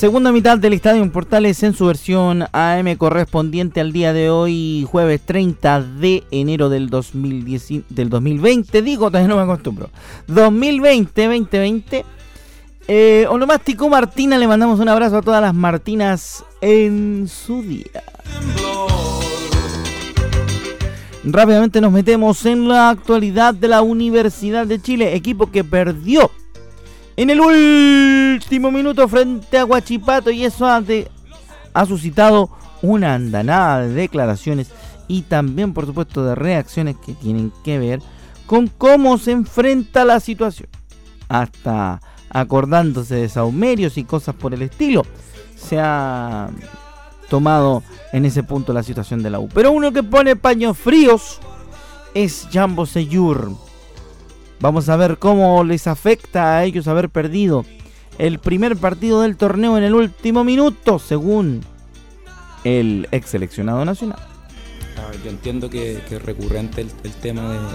Segunda 0.00 0.32
mitad 0.32 0.56
del 0.56 0.72
Estadio 0.72 1.12
Portales 1.12 1.62
en 1.62 1.74
su 1.74 1.84
versión 1.84 2.46
AM 2.52 2.96
correspondiente 2.96 3.82
al 3.82 3.92
día 3.92 4.14
de 4.14 4.30
hoy, 4.30 4.86
jueves 4.90 5.20
30 5.26 5.82
de 5.82 6.24
enero 6.30 6.70
del, 6.70 6.88
2010, 6.88 7.82
del 7.90 8.08
2020. 8.08 8.80
Digo, 8.80 9.10
también 9.10 9.28
no 9.28 9.36
me 9.36 9.42
acostumbro. 9.42 9.90
2020, 10.26 11.22
2020. 11.22 12.04
Eh, 12.88 13.26
Onomástico 13.28 13.90
Martina, 13.90 14.38
le 14.38 14.48
mandamos 14.48 14.80
un 14.80 14.88
abrazo 14.88 15.18
a 15.18 15.20
todas 15.20 15.42
las 15.42 15.52
Martinas 15.52 16.46
en 16.62 17.28
su 17.28 17.60
día. 17.60 18.02
Rápidamente 21.24 21.82
nos 21.82 21.92
metemos 21.92 22.46
en 22.46 22.68
la 22.68 22.88
actualidad 22.88 23.52
de 23.52 23.68
la 23.68 23.82
Universidad 23.82 24.66
de 24.66 24.80
Chile, 24.80 25.14
equipo 25.14 25.50
que 25.50 25.62
perdió 25.62 26.30
en 27.20 27.28
el 27.28 27.38
último 27.38 28.70
minuto 28.70 29.06
frente 29.06 29.58
a 29.58 29.64
Guachipato 29.64 30.30
y 30.30 30.46
eso 30.46 30.66
ha, 30.66 30.82
ha 31.74 31.84
suscitado 31.84 32.48
una 32.80 33.14
andanada 33.14 33.82
de 33.82 33.92
declaraciones 33.92 34.70
y 35.06 35.20
también 35.20 35.74
por 35.74 35.84
supuesto 35.84 36.24
de 36.24 36.34
reacciones 36.34 36.96
que 37.04 37.12
tienen 37.12 37.52
que 37.62 37.78
ver 37.78 38.00
con 38.46 38.68
cómo 38.68 39.18
se 39.18 39.32
enfrenta 39.32 40.06
la 40.06 40.18
situación. 40.18 40.70
Hasta 41.28 42.00
acordándose 42.30 43.16
de 43.16 43.28
saumerios 43.28 43.98
y 43.98 44.04
cosas 44.04 44.34
por 44.34 44.54
el 44.54 44.62
estilo. 44.62 45.04
Se 45.56 45.78
ha 45.78 46.48
tomado 47.28 47.82
en 48.14 48.24
ese 48.24 48.44
punto 48.44 48.72
la 48.72 48.82
situación 48.82 49.22
de 49.22 49.28
la 49.28 49.40
U. 49.40 49.48
Pero 49.52 49.72
uno 49.72 49.92
que 49.92 50.02
pone 50.02 50.36
paños 50.36 50.78
fríos 50.78 51.38
es 52.14 52.48
Jambo 52.50 52.86
Seyur 52.86 53.52
Vamos 54.60 54.90
a 54.90 54.96
ver 54.96 55.16
cómo 55.18 55.64
les 55.64 55.86
afecta 55.86 56.58
a 56.58 56.64
ellos 56.64 56.86
haber 56.86 57.08
perdido 57.08 57.64
el 58.18 58.38
primer 58.38 58.76
partido 58.76 59.22
del 59.22 59.36
torneo 59.36 59.78
en 59.78 59.84
el 59.84 59.94
último 59.94 60.44
minuto, 60.44 60.98
según 60.98 61.62
el 62.64 63.08
ex 63.10 63.30
seleccionado 63.30 63.82
nacional. 63.86 64.18
Yo 65.24 65.30
entiendo 65.30 65.70
que, 65.70 66.02
es 66.10 66.22
recurrente 66.22 66.82
el, 66.82 67.12
tema 67.22 67.70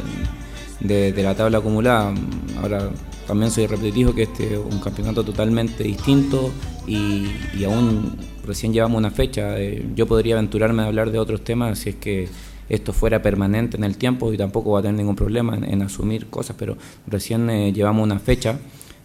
de, 0.80 1.24
la 1.24 1.36
tabla 1.36 1.58
acumulada. 1.58 2.14
Ahora 2.62 2.92
también 3.26 3.50
soy 3.50 3.66
repetitivo 3.66 4.14
que 4.14 4.24
este 4.24 4.54
es 4.54 4.60
un 4.60 4.80
campeonato 4.80 5.24
totalmente 5.24 5.84
distinto 5.84 6.52
y, 6.86 7.28
aún 7.66 8.16
recién 8.46 8.74
llevamos 8.74 9.00
una 9.00 9.10
fecha. 9.10 9.60
Eh, 9.60 9.88
yo 9.96 10.06
podría 10.06 10.36
aventurarme 10.36 10.84
a 10.84 10.86
hablar 10.86 11.10
de 11.10 11.18
otros 11.18 11.44
temas 11.44 11.80
si 11.80 11.90
es 11.90 11.96
que 11.96 12.30
esto 12.70 12.94
fuera 12.94 13.22
permanente 13.22 13.78
en 13.78 13.84
el 13.84 13.98
tiempo 13.98 14.34
y 14.34 14.38
tampoco 14.38 14.72
va 14.72 14.80
a 14.80 14.82
tener 14.82 14.98
ningún 14.98 15.16
problema 15.16 15.56
en, 15.56 15.82
asumir 15.82 16.28
cosas, 16.28 16.56
pero 16.58 16.78
recién 17.08 17.50
eh, 17.50 17.72
llevamos 17.74 18.04
una 18.04 18.20
fecha 18.20 18.60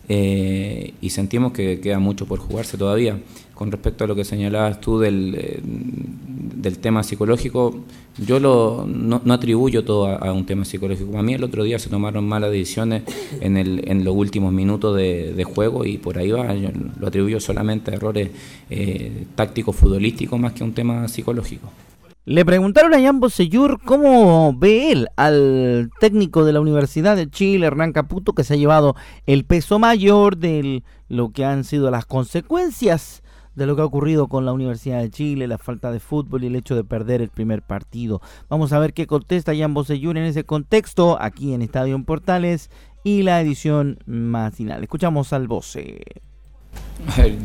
eh, 0.08 0.94
y 1.00 1.10
sentimos 1.10 1.52
que 1.52 1.80
queda 1.80 1.98
mucho 1.98 2.26
por 2.26 2.38
jugarse 2.38 2.76
todavía. 2.76 3.18
Con 3.54 3.70
respecto 3.70 4.04
a 4.04 4.06
lo 4.06 4.14
que 4.14 4.24
señalabas 4.24 4.80
tú 4.80 4.98
del, 4.98 5.34
eh, 5.38 5.60
del 5.62 6.78
tema 6.78 7.02
psicológico, 7.02 7.84
yo 8.16 8.40
lo, 8.40 8.86
no, 8.88 9.20
atribuyo 9.30 9.84
todo 9.84 10.06
a, 10.06 10.32
un 10.32 10.46
tema 10.46 10.64
psicológico. 10.64 11.18
A 11.18 11.22
mí 11.22 11.34
el 11.34 11.44
otro 11.44 11.62
día 11.62 11.78
se 11.78 11.90
tomaron 11.90 12.26
malas 12.26 12.50
decisiones 12.50 13.02
en, 13.38 13.58
el, 13.58 13.86
en 13.86 14.02
los 14.02 14.16
últimos 14.16 14.50
minutos 14.54 14.96
de, 14.96 15.44
juego 15.44 15.84
y 15.84 15.98
por 15.98 16.16
ahí 16.16 16.30
va, 16.30 16.54
yo 16.54 16.70
lo 16.98 17.06
atribuyo 17.06 17.38
solamente 17.38 17.90
a 17.90 17.94
errores 17.96 18.30
tácticos 19.34 19.76
futbolísticos 19.76 20.40
más 20.40 20.54
que 20.54 20.62
a 20.62 20.66
un 20.66 20.72
tema 20.72 21.06
psicológico. 21.06 21.70
Le 22.30 22.44
preguntaron 22.44 22.94
a 22.94 23.02
Jan 23.02 23.18
Bosellur 23.18 23.80
cómo 23.84 24.54
ve 24.56 24.92
él 24.92 25.08
al 25.16 25.90
técnico 25.98 26.44
de 26.44 26.52
la 26.52 26.60
Universidad 26.60 27.16
de 27.16 27.28
Chile, 27.28 27.66
Hernán 27.66 27.92
Caputo, 27.92 28.34
que 28.34 28.44
se 28.44 28.54
ha 28.54 28.56
llevado 28.56 28.94
el 29.26 29.44
peso 29.44 29.80
mayor 29.80 30.36
de 30.36 30.84
lo 31.08 31.32
que 31.32 31.44
han 31.44 31.64
sido 31.64 31.90
las 31.90 32.06
consecuencias 32.06 33.24
de 33.56 33.66
lo 33.66 33.74
que 33.74 33.82
ha 33.82 33.84
ocurrido 33.84 34.28
con 34.28 34.44
la 34.44 34.52
Universidad 34.52 35.00
de 35.00 35.10
Chile, 35.10 35.48
la 35.48 35.58
falta 35.58 35.90
de 35.90 35.98
fútbol 35.98 36.44
y 36.44 36.46
el 36.46 36.54
hecho 36.54 36.76
de 36.76 36.84
perder 36.84 37.20
el 37.20 37.30
primer 37.30 37.62
partido. 37.62 38.22
Vamos 38.48 38.72
a 38.72 38.78
ver 38.78 38.92
qué 38.92 39.08
contesta 39.08 39.56
Jan 39.56 39.74
Bosellur 39.74 40.16
en 40.16 40.22
ese 40.22 40.44
contexto, 40.44 41.20
aquí 41.20 41.52
en 41.52 41.62
Estadio 41.62 41.96
en 41.96 42.04
Portales 42.04 42.70
y 43.02 43.24
la 43.24 43.40
edición 43.40 43.98
matinal. 44.06 44.84
Escuchamos 44.84 45.32
al 45.32 45.48
Bose. 45.48 46.29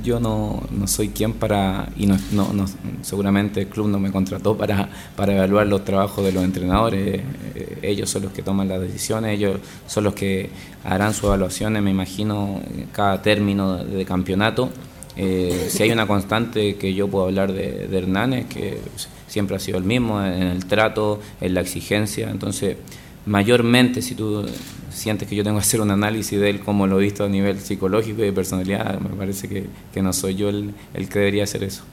Yo 0.04 0.20
no, 0.20 0.64
no, 0.72 0.88
soy 0.88 1.10
quien 1.10 1.34
para, 1.34 1.90
y 1.98 2.06
no, 2.06 2.18
no, 2.32 2.66
seguramente 3.02 3.62
el 3.62 3.68
club 3.68 3.88
no 3.88 4.00
me 4.00 4.12
contrató 4.12 4.58
para, 4.58 4.90
para 5.16 5.34
evaluar 5.34 5.68
los 5.68 5.84
trabajos 5.84 6.24
de 6.26 6.32
los 6.32 6.44
entrenadores. 6.44 7.22
Eh, 7.56 7.80
ellos 7.82 8.10
son 8.10 8.24
los 8.24 8.32
que 8.32 8.42
toman 8.42 8.68
las 8.68 8.82
decisiones, 8.82 9.32
ellos 9.32 9.60
son 9.88 10.04
los 10.04 10.14
que 10.14 10.50
harán 10.84 11.14
sus 11.14 11.26
evaluaciones, 11.26 11.82
me 11.82 11.92
imagino, 11.92 12.62
cada 12.92 13.22
término 13.22 13.84
de, 13.84 14.06
campeonato. 14.06 14.70
Eh, 15.18 15.68
si 15.70 15.84
hay 15.84 15.92
una 15.92 16.06
constante 16.06 16.76
que 16.76 16.94
yo 16.94 17.08
puedo 17.08 17.26
hablar 17.26 17.54
de, 17.54 17.88
de 17.88 17.98
Hernández, 17.98 18.48
que 18.48 18.80
siempre 19.28 19.56
ha 19.56 19.60
sido 19.60 19.78
el 19.78 19.84
mismo 19.84 20.22
en 20.24 20.44
el 20.44 20.66
trato, 20.66 21.20
en 21.42 21.54
la 21.54 21.62
exigencia, 21.62 22.30
entonces 22.30 22.78
mayormente 23.26 24.02
si 24.02 24.16
tú 24.16 24.46
sientes 24.90 25.28
que 25.28 25.36
yo 25.36 25.44
tengo 25.44 25.58
que 25.58 25.64
hacer 25.64 25.82
un 25.82 25.92
análisis 25.92 26.40
de 26.40 26.50
él 26.50 26.60
como 26.60 26.88
lo 26.88 27.00
he 27.00 27.04
visto 27.04 27.26
a 27.26 27.30
nivel 27.30 27.60
psicológico 27.60 28.22
y 28.22 28.26
de 28.26 28.34
personalidad, 28.34 29.00
me 29.00 29.10
parece 29.10 29.50
que, 29.50 30.02
no 30.02 30.14
soy 30.14 30.36
yo 30.36 30.50
el, 30.50 30.74
que 30.94 31.20
debería 31.20 31.44
hacer 31.44 31.64
eso. 31.64 31.84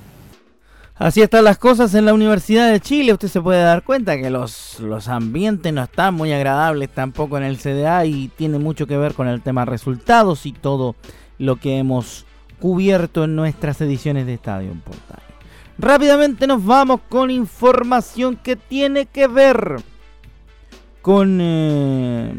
Así 0.95 1.21
están 1.21 1.45
las 1.45 1.59
cosas 1.59 1.95
en 1.95 2.05
la 2.05 2.15
Universidad 2.15 2.71
de 2.71 2.79
Chile. 2.79 3.13
Usted 3.13 3.29
se 3.29 3.41
puede 3.41 3.63
dar 3.63 3.83
cuenta 3.83 4.17
que 4.19 4.31
los, 4.31 4.79
los 4.79 5.09
ambientes 5.09 5.73
no 5.73 5.83
están 5.83 6.15
muy 6.15 6.33
agradables 6.33 6.91
tampoco 6.91 7.39
en 7.39 7.45
el 7.45 7.59
CDA 7.59 8.05
y 8.05 8.29
tiene 8.29 8.59
mucho 8.59 8.87
que 8.87 8.97
ver 8.97 9.15
con 9.15 9.27
el 9.27 9.41
tema 9.41 9.65
resultados 9.65 10.47
y 10.47 10.53
todo 10.53 10.95
lo 11.39 11.57
que 11.57 11.79
hemos 11.79 12.25
cubierto 12.61 13.25
en 13.25 13.35
nuestras 13.35 13.81
ediciones 13.81 14.27
de 14.27 14.35
Estadio 14.35 14.73
Portal. 14.85 15.23
Rápidamente 15.79 16.47
nos 16.47 16.65
vamos 16.65 17.01
con 17.09 17.31
información 17.31 18.37
que 18.37 18.55
tiene 18.55 19.07
que 19.07 19.27
ver 19.27 19.83
con 21.03 21.39
eh, 21.41 22.33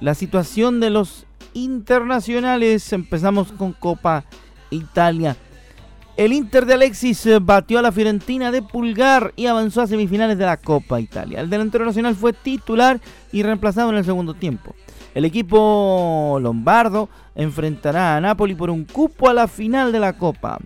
la 0.00 0.14
situación 0.14 0.80
de 0.80 0.90
los 0.90 1.26
internacionales. 1.52 2.92
Empezamos 2.92 3.52
con 3.52 3.72
Copa 3.72 4.24
Italia. 4.70 5.36
El 6.16 6.32
Inter 6.32 6.66
de 6.66 6.74
Alexis 6.74 7.24
eh, 7.26 7.38
batió 7.40 7.78
a 7.78 7.82
la 7.82 7.90
Fiorentina 7.90 8.52
de 8.52 8.62
Pulgar 8.62 9.32
y 9.34 9.46
avanzó 9.46 9.80
a 9.80 9.86
semifinales 9.86 10.38
de 10.38 10.44
la 10.44 10.56
Copa 10.56 11.00
Italia. 11.00 11.40
El 11.40 11.50
delantero 11.50 11.84
nacional 11.84 12.14
fue 12.14 12.32
titular 12.32 13.00
y 13.32 13.42
reemplazado 13.42 13.90
en 13.90 13.96
el 13.96 14.04
segundo 14.04 14.34
tiempo. 14.34 14.74
El 15.14 15.24
equipo 15.24 16.38
lombardo 16.40 17.08
enfrentará 17.34 18.16
a 18.16 18.20
Napoli 18.20 18.54
por 18.54 18.70
un 18.70 18.84
cupo 18.84 19.28
a 19.28 19.34
la 19.34 19.48
final 19.48 19.90
de 19.90 20.00
la 20.00 20.14
Copa. 20.14 20.58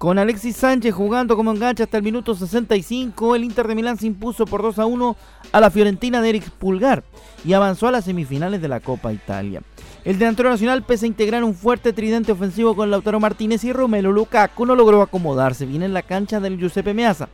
Con 0.00 0.18
Alexis 0.18 0.56
Sánchez 0.56 0.94
jugando 0.94 1.36
como 1.36 1.50
enganche 1.50 1.82
hasta 1.82 1.98
el 1.98 2.02
minuto 2.02 2.34
65, 2.34 3.36
el 3.36 3.44
Inter 3.44 3.68
de 3.68 3.74
Milán 3.74 3.98
se 3.98 4.06
impuso 4.06 4.46
por 4.46 4.62
2 4.62 4.78
a 4.78 4.86
1 4.86 5.16
a 5.52 5.60
la 5.60 5.70
Fiorentina 5.70 6.22
de 6.22 6.30
Eric 6.30 6.48
Pulgar 6.52 7.04
y 7.44 7.52
avanzó 7.52 7.86
a 7.86 7.90
las 7.90 8.06
semifinales 8.06 8.62
de 8.62 8.68
la 8.68 8.80
Copa 8.80 9.12
Italia. 9.12 9.60
El 10.02 10.18
delantero 10.18 10.48
nacional, 10.48 10.84
pese 10.84 11.04
a 11.04 11.08
integrar 11.08 11.44
un 11.44 11.54
fuerte 11.54 11.92
tridente 11.92 12.32
ofensivo 12.32 12.74
con 12.74 12.90
Lautaro 12.90 13.20
Martínez 13.20 13.62
y 13.64 13.74
Romelo 13.74 14.10
Lukaku, 14.10 14.64
no 14.64 14.74
logró 14.74 15.02
acomodarse 15.02 15.66
bien 15.66 15.82
en 15.82 15.92
la 15.92 16.00
cancha 16.00 16.40
del 16.40 16.56
Giuseppe 16.56 16.94
Meazza. 16.94 17.28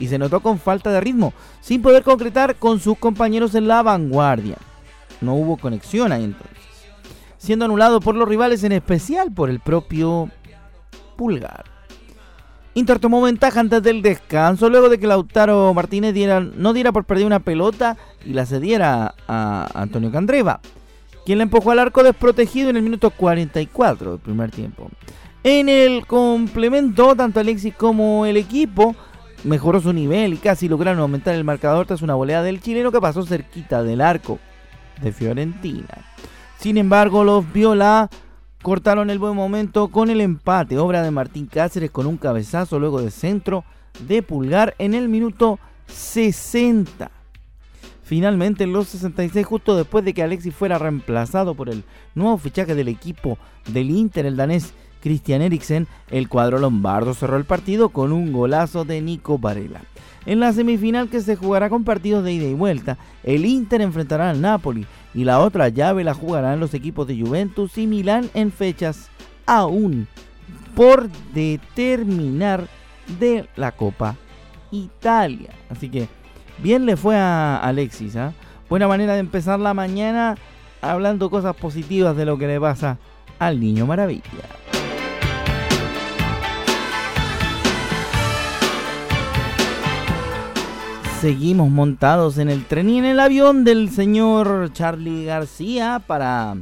y 0.00 0.08
se 0.08 0.18
notó 0.18 0.40
con 0.40 0.58
falta 0.58 0.90
de 0.90 1.00
ritmo, 1.00 1.32
sin 1.60 1.82
poder 1.82 2.02
concretar 2.02 2.56
con 2.56 2.80
sus 2.80 2.98
compañeros 2.98 3.54
en 3.54 3.68
la 3.68 3.84
vanguardia. 3.84 4.56
No 5.20 5.34
hubo 5.36 5.56
conexión 5.56 6.10
ahí 6.10 6.24
entonces, 6.24 6.58
siendo 7.36 7.66
anulado 7.66 8.00
por 8.00 8.16
los 8.16 8.28
rivales, 8.28 8.64
en 8.64 8.72
especial 8.72 9.30
por 9.30 9.50
el 9.50 9.60
propio 9.60 10.28
Pulgar. 11.16 11.77
Inter 12.78 13.00
tomó 13.00 13.20
ventaja 13.20 13.58
antes 13.58 13.82
del 13.82 14.02
descanso, 14.02 14.70
luego 14.70 14.88
de 14.88 15.00
que 15.00 15.08
Lautaro 15.08 15.74
Martínez 15.74 16.14
no 16.54 16.72
diera 16.72 16.92
por 16.92 17.04
perder 17.04 17.26
una 17.26 17.40
pelota 17.40 17.96
y 18.24 18.34
la 18.34 18.46
cediera 18.46 19.16
a 19.26 19.68
Antonio 19.74 20.12
Candreva, 20.12 20.60
quien 21.26 21.38
la 21.38 21.42
empujó 21.42 21.72
al 21.72 21.80
arco 21.80 22.04
desprotegido 22.04 22.70
en 22.70 22.76
el 22.76 22.84
minuto 22.84 23.10
44 23.10 24.12
del 24.12 24.20
primer 24.20 24.52
tiempo. 24.52 24.90
En 25.42 25.68
el 25.68 26.06
complemento, 26.06 27.16
tanto 27.16 27.40
Alexis 27.40 27.74
como 27.74 28.26
el 28.26 28.36
equipo 28.36 28.94
mejoró 29.42 29.80
su 29.80 29.92
nivel 29.92 30.34
y 30.34 30.36
casi 30.36 30.68
lograron 30.68 31.00
aumentar 31.00 31.34
el 31.34 31.42
marcador 31.42 31.84
tras 31.84 32.02
una 32.02 32.14
volea 32.14 32.42
del 32.42 32.60
chileno 32.60 32.92
que 32.92 33.00
pasó 33.00 33.26
cerquita 33.26 33.82
del 33.82 34.00
arco 34.00 34.38
de 35.02 35.10
Fiorentina. 35.10 36.06
Sin 36.60 36.76
embargo, 36.76 37.24
los 37.24 37.52
Viola 37.52 38.08
cortaron 38.62 39.10
el 39.10 39.18
buen 39.18 39.36
momento 39.36 39.88
con 39.88 40.10
el 40.10 40.20
empate, 40.20 40.78
obra 40.78 41.02
de 41.02 41.10
Martín 41.10 41.46
Cáceres 41.46 41.90
con 41.90 42.06
un 42.06 42.16
cabezazo 42.16 42.78
luego 42.78 43.00
de 43.00 43.10
centro 43.10 43.64
de 44.06 44.22
Pulgar 44.22 44.74
en 44.78 44.94
el 44.94 45.08
minuto 45.08 45.58
60. 45.86 47.10
Finalmente 48.02 48.64
en 48.64 48.72
los 48.72 48.88
66, 48.88 49.46
justo 49.46 49.76
después 49.76 50.04
de 50.04 50.14
que 50.14 50.22
Alexis 50.22 50.54
fuera 50.54 50.78
reemplazado 50.78 51.54
por 51.54 51.68
el 51.68 51.84
nuevo 52.14 52.38
fichaje 52.38 52.74
del 52.74 52.88
equipo 52.88 53.38
del 53.66 53.90
Inter, 53.90 54.24
el 54.24 54.36
danés 54.36 54.72
Christian 55.02 55.42
Eriksen, 55.42 55.86
el 56.10 56.28
cuadro 56.28 56.58
lombardo 56.58 57.14
cerró 57.14 57.36
el 57.36 57.44
partido 57.44 57.90
con 57.90 58.12
un 58.12 58.32
golazo 58.32 58.84
de 58.84 59.00
Nico 59.02 59.38
Varela. 59.38 59.82
En 60.28 60.40
la 60.40 60.52
semifinal 60.52 61.08
que 61.08 61.22
se 61.22 61.36
jugará 61.36 61.70
con 61.70 61.84
partidos 61.84 62.22
de 62.22 62.34
ida 62.34 62.46
y 62.46 62.52
vuelta, 62.52 62.98
el 63.24 63.46
Inter 63.46 63.80
enfrentará 63.80 64.28
al 64.28 64.42
Napoli 64.42 64.86
y 65.14 65.24
la 65.24 65.40
otra 65.40 65.70
llave 65.70 66.04
la 66.04 66.12
jugarán 66.12 66.60
los 66.60 66.74
equipos 66.74 67.06
de 67.06 67.18
Juventus 67.18 67.78
y 67.78 67.86
Milán 67.86 68.28
en 68.34 68.52
fechas 68.52 69.08
aún 69.46 70.06
por 70.74 71.08
determinar 71.32 72.68
de 73.18 73.48
la 73.56 73.72
Copa 73.72 74.16
Italia. 74.70 75.48
Así 75.70 75.88
que 75.88 76.08
bien 76.62 76.84
le 76.84 76.98
fue 76.98 77.16
a 77.16 77.56
Alexis. 77.56 78.14
¿ah? 78.16 78.34
Buena 78.68 78.86
manera 78.86 79.14
de 79.14 79.20
empezar 79.20 79.58
la 79.58 79.72
mañana 79.72 80.36
hablando 80.82 81.30
cosas 81.30 81.56
positivas 81.56 82.14
de 82.14 82.26
lo 82.26 82.36
que 82.36 82.48
le 82.48 82.60
pasa 82.60 82.98
al 83.38 83.58
niño 83.58 83.86
maravilla. 83.86 84.67
Seguimos 91.20 91.68
montados 91.68 92.38
en 92.38 92.48
el 92.48 92.64
tren 92.64 92.88
y 92.90 92.98
en 92.98 93.04
el 93.04 93.18
avión 93.18 93.64
del 93.64 93.90
señor 93.90 94.72
Charlie 94.72 95.24
García 95.24 96.00
para 96.06 96.56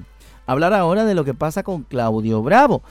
hablar 0.47 0.73
ahora 0.73 1.05
de 1.05 1.15
lo 1.15 1.27
que 1.27 1.35
pasa 1.35 1.63
con 1.63 1.83
Claudio 1.83 2.43
Bravo. 2.43 2.83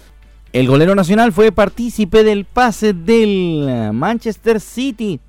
El 0.54 0.68
golero 0.68 0.94
nacional 0.94 1.34
fue 1.34 1.52
partícipe 1.52 2.24
del 2.24 2.46
pase 2.46 2.94
del 2.94 3.90
Manchester 3.94 4.62
City 4.62 5.20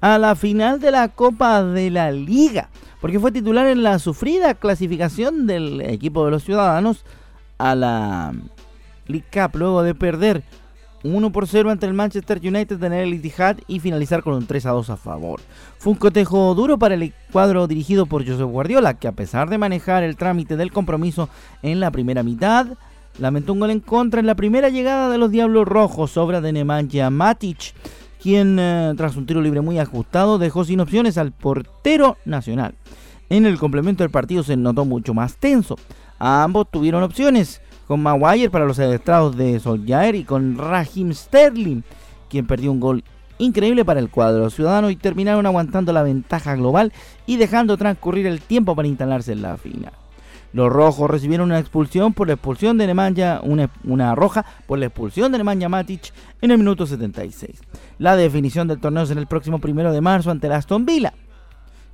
a 0.00 0.16
la 0.16 0.34
final 0.34 0.80
de 0.80 0.92
la 0.92 1.08
Copa 1.08 1.62
de 1.62 1.90
la 1.90 2.10
Liga, 2.10 2.70
porque 3.02 3.20
fue 3.20 3.30
titular 3.30 3.66
en 3.66 3.82
la 3.82 3.98
sufrida 3.98 4.54
clasificación 4.54 5.46
del 5.46 5.82
equipo 5.82 6.24
de 6.24 6.30
los 6.30 6.42
Ciudadanos 6.42 7.04
a 7.58 7.74
la 7.74 8.32
League 9.08 9.26
luego 9.52 9.82
de 9.82 9.94
perder 9.94 10.42
1 11.04 11.32
por 11.32 11.46
0 11.46 11.70
ante 11.70 11.86
el 11.86 11.94
Manchester 11.94 12.38
United 12.42 12.82
en 12.82 12.92
el 12.92 13.12
Etihad 13.12 13.56
y 13.66 13.80
finalizar 13.80 14.22
con 14.22 14.34
un 14.34 14.46
3 14.46 14.66
a 14.66 14.70
2 14.70 14.90
a 14.90 14.96
favor. 14.96 15.40
Fue 15.78 15.92
un 15.92 15.98
cotejo 15.98 16.54
duro 16.54 16.78
para 16.78 16.94
el 16.94 17.12
cuadro 17.32 17.66
dirigido 17.66 18.06
por 18.06 18.26
Josep 18.26 18.46
Guardiola, 18.46 18.94
que 18.94 19.08
a 19.08 19.12
pesar 19.12 19.50
de 19.50 19.58
manejar 19.58 20.02
el 20.02 20.16
trámite 20.16 20.56
del 20.56 20.72
compromiso 20.72 21.28
en 21.62 21.80
la 21.80 21.90
primera 21.90 22.22
mitad, 22.22 22.66
lamentó 23.18 23.52
un 23.52 23.60
gol 23.60 23.70
en 23.70 23.80
contra 23.80 24.20
en 24.20 24.26
la 24.26 24.34
primera 24.34 24.68
llegada 24.68 25.10
de 25.10 25.18
los 25.18 25.30
Diablos 25.30 25.66
Rojos, 25.66 26.16
obra 26.16 26.40
de 26.40 26.52
Nemanja 26.52 27.10
Matic, 27.10 27.74
quien 28.22 28.58
eh, 28.58 28.94
tras 28.96 29.16
un 29.16 29.26
tiro 29.26 29.42
libre 29.42 29.60
muy 29.60 29.78
ajustado 29.78 30.38
dejó 30.38 30.64
sin 30.64 30.80
opciones 30.80 31.18
al 31.18 31.32
portero 31.32 32.16
nacional. 32.24 32.74
En 33.28 33.46
el 33.46 33.58
complemento 33.58 34.04
del 34.04 34.10
partido 34.10 34.42
se 34.42 34.56
notó 34.56 34.84
mucho 34.84 35.14
más 35.14 35.36
tenso. 35.36 35.76
ambos 36.18 36.70
tuvieron 36.70 37.02
opciones 37.02 37.60
con 37.92 38.02
Maguire 38.02 38.48
para 38.48 38.64
los 38.64 38.78
estrados 38.78 39.36
de 39.36 39.60
Solskjaer 39.60 40.14
y 40.14 40.24
con 40.24 40.56
Raheem 40.56 41.12
Sterling, 41.12 41.82
quien 42.30 42.46
perdió 42.46 42.72
un 42.72 42.80
gol 42.80 43.04
increíble 43.36 43.84
para 43.84 44.00
el 44.00 44.08
cuadro 44.08 44.48
ciudadano 44.48 44.88
y 44.88 44.96
terminaron 44.96 45.44
aguantando 45.44 45.92
la 45.92 46.02
ventaja 46.02 46.54
global 46.54 46.90
y 47.26 47.36
dejando 47.36 47.76
transcurrir 47.76 48.26
el 48.26 48.40
tiempo 48.40 48.74
para 48.74 48.88
instalarse 48.88 49.32
en 49.32 49.42
la 49.42 49.58
final. 49.58 49.92
Los 50.54 50.72
rojos 50.72 51.10
recibieron 51.10 51.50
una 51.50 51.58
expulsión 51.58 52.14
por 52.14 52.28
la 52.28 52.32
expulsión 52.32 52.78
de 52.78 52.86
Nemanja, 52.86 53.42
una, 53.42 53.68
una, 53.84 54.14
roja 54.14 54.46
por 54.66 54.78
la 54.78 54.86
expulsión 54.86 55.30
de 55.30 55.36
Nemanja 55.36 55.68
Matic 55.68 56.14
en 56.40 56.50
el 56.50 56.56
minuto 56.56 56.86
76. 56.86 57.60
La 57.98 58.16
definición 58.16 58.68
del 58.68 58.80
torneo 58.80 59.02
es 59.02 59.10
en 59.10 59.18
el 59.18 59.26
próximo 59.26 59.58
primero 59.58 59.92
de 59.92 60.00
marzo 60.00 60.30
ante 60.30 60.46
el 60.46 60.54
Aston 60.54 60.86
Villa 60.86 61.12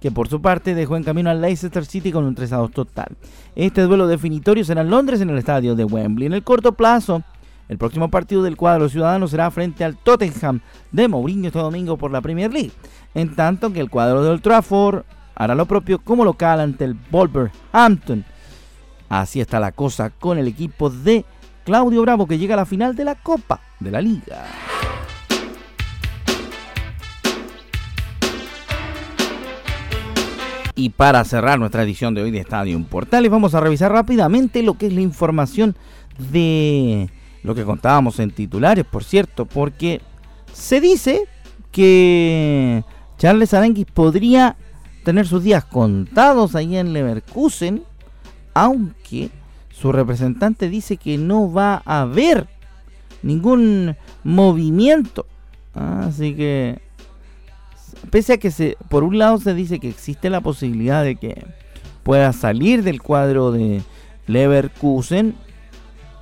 que 0.00 0.11
por 0.11 0.28
su 0.28 0.40
parte 0.40 0.74
dejó 0.74 0.96
en 0.96 1.04
camino 1.04 1.30
al 1.30 1.40
Leicester 1.40 1.84
City 1.84 2.12
con 2.12 2.24
un 2.24 2.34
3 2.34 2.52
a 2.52 2.56
2 2.58 2.70
total. 2.70 3.16
Este 3.56 3.82
duelo 3.82 4.06
definitorio 4.06 4.64
será 4.64 4.82
en 4.82 4.90
Londres 4.90 5.20
en 5.20 5.30
el 5.30 5.38
estadio 5.38 5.74
de 5.74 5.84
Wembley. 5.84 6.26
En 6.26 6.32
el 6.32 6.44
corto 6.44 6.72
plazo, 6.72 7.22
el 7.68 7.78
próximo 7.78 8.11
partido 8.11 8.42
del 8.42 8.56
cuadro 8.56 8.88
ciudadano 8.88 9.28
será 9.28 9.50
frente 9.50 9.84
al 9.84 9.96
Tottenham 9.96 10.61
de 10.92 11.08
Mourinho 11.08 11.48
este 11.48 11.58
domingo 11.58 11.96
por 11.96 12.11
la 12.11 12.20
Premier 12.20 12.52
League, 12.52 12.72
en 13.14 13.34
tanto 13.34 13.72
que 13.72 13.80
el 13.80 13.90
cuadro 13.90 14.22
de 14.22 14.30
Old 14.30 14.42
Trafford 14.42 15.02
hará 15.34 15.54
lo 15.54 15.66
propio 15.66 15.98
como 15.98 16.24
local 16.24 16.61
ante 16.61 16.84
el 16.84 16.96
Wolverhampton. 17.11 18.24
Así 19.08 19.40
está 19.40 19.61
la 19.61 19.72
cosa 19.72 20.11
con 20.11 20.38
el 20.38 20.48
equipo 20.48 20.90
de 20.90 21.24
Claudio 21.64 22.02
Bravo 22.02 22.26
que 22.26 22.38
llega 22.38 22.54
a 22.54 22.58
la 22.58 22.66
final 22.66 22.96
de 22.96 23.04
la 23.04 23.14
Copa 23.14 23.61
de 23.80 23.90
la 23.90 24.00
Liga. 24.00 24.44
Y 30.78 30.90
para 30.90 31.24
cerrar 31.24 31.58
nuestra 31.58 31.82
edición 31.82 32.14
de 32.14 32.22
hoy 32.22 32.30
de 32.30 32.38
Estadio 32.38 32.80
Portales, 32.84 33.32
vamos 33.32 33.52
a 33.56 33.60
revisar 33.60 33.90
rápidamente 33.90 34.62
lo 34.62 34.78
que 34.78 34.86
es 34.86 34.92
la 34.92 35.00
información 35.00 35.74
de 36.30 37.10
lo 37.42 37.56
que 37.56 37.64
contábamos 37.64 38.20
en 38.20 38.30
titulares, 38.30 38.84
por 38.84 39.02
cierto, 39.02 39.44
porque 39.44 40.00
se 40.52 40.80
dice 40.80 41.24
que 41.72 42.84
Charles 43.18 43.54
Aranguis 43.54 43.86
podría 43.92 44.56
tener 45.02 45.26
sus 45.26 45.42
días 45.42 45.64
contados 45.64 46.54
ahí 46.54 46.76
en 46.76 46.92
Leverkusen, 46.92 47.82
aunque 48.54 49.30
su 49.70 49.90
representante 49.90 50.68
dice 50.68 50.96
que 50.96 51.18
no 51.18 51.52
va 51.52 51.82
a 51.86 52.02
haber 52.02 52.46
ningún 53.24 53.96
movimiento. 54.22 55.26
Así 55.74 56.36
que 56.36 56.80
pese 58.11 58.34
a 58.34 58.38
que 58.38 58.50
se, 58.50 58.76
por 58.88 59.04
un 59.04 59.18
lado 59.18 59.38
se 59.38 59.54
dice 59.54 59.78
que 59.78 59.88
existe 59.88 60.30
la 60.30 60.40
posibilidad 60.40 61.02
de 61.04 61.16
que 61.16 61.44
pueda 62.02 62.32
salir 62.32 62.82
del 62.82 63.02
cuadro 63.02 63.52
de 63.52 63.82
Leverkusen, 64.26 65.34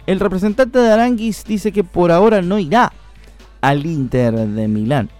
el 0.07 0.21
representante 0.21 0.79
de 0.79 0.91
Aranguis 0.91 1.45
dice 1.45 1.73
que 1.73 1.85
por 1.85 2.13
ahora 2.13 2.43
no 2.43 2.59
irá 2.59 2.93
al 3.61 3.85
Inter 3.87 4.35
de 4.35 4.69
Milán. 4.69 5.11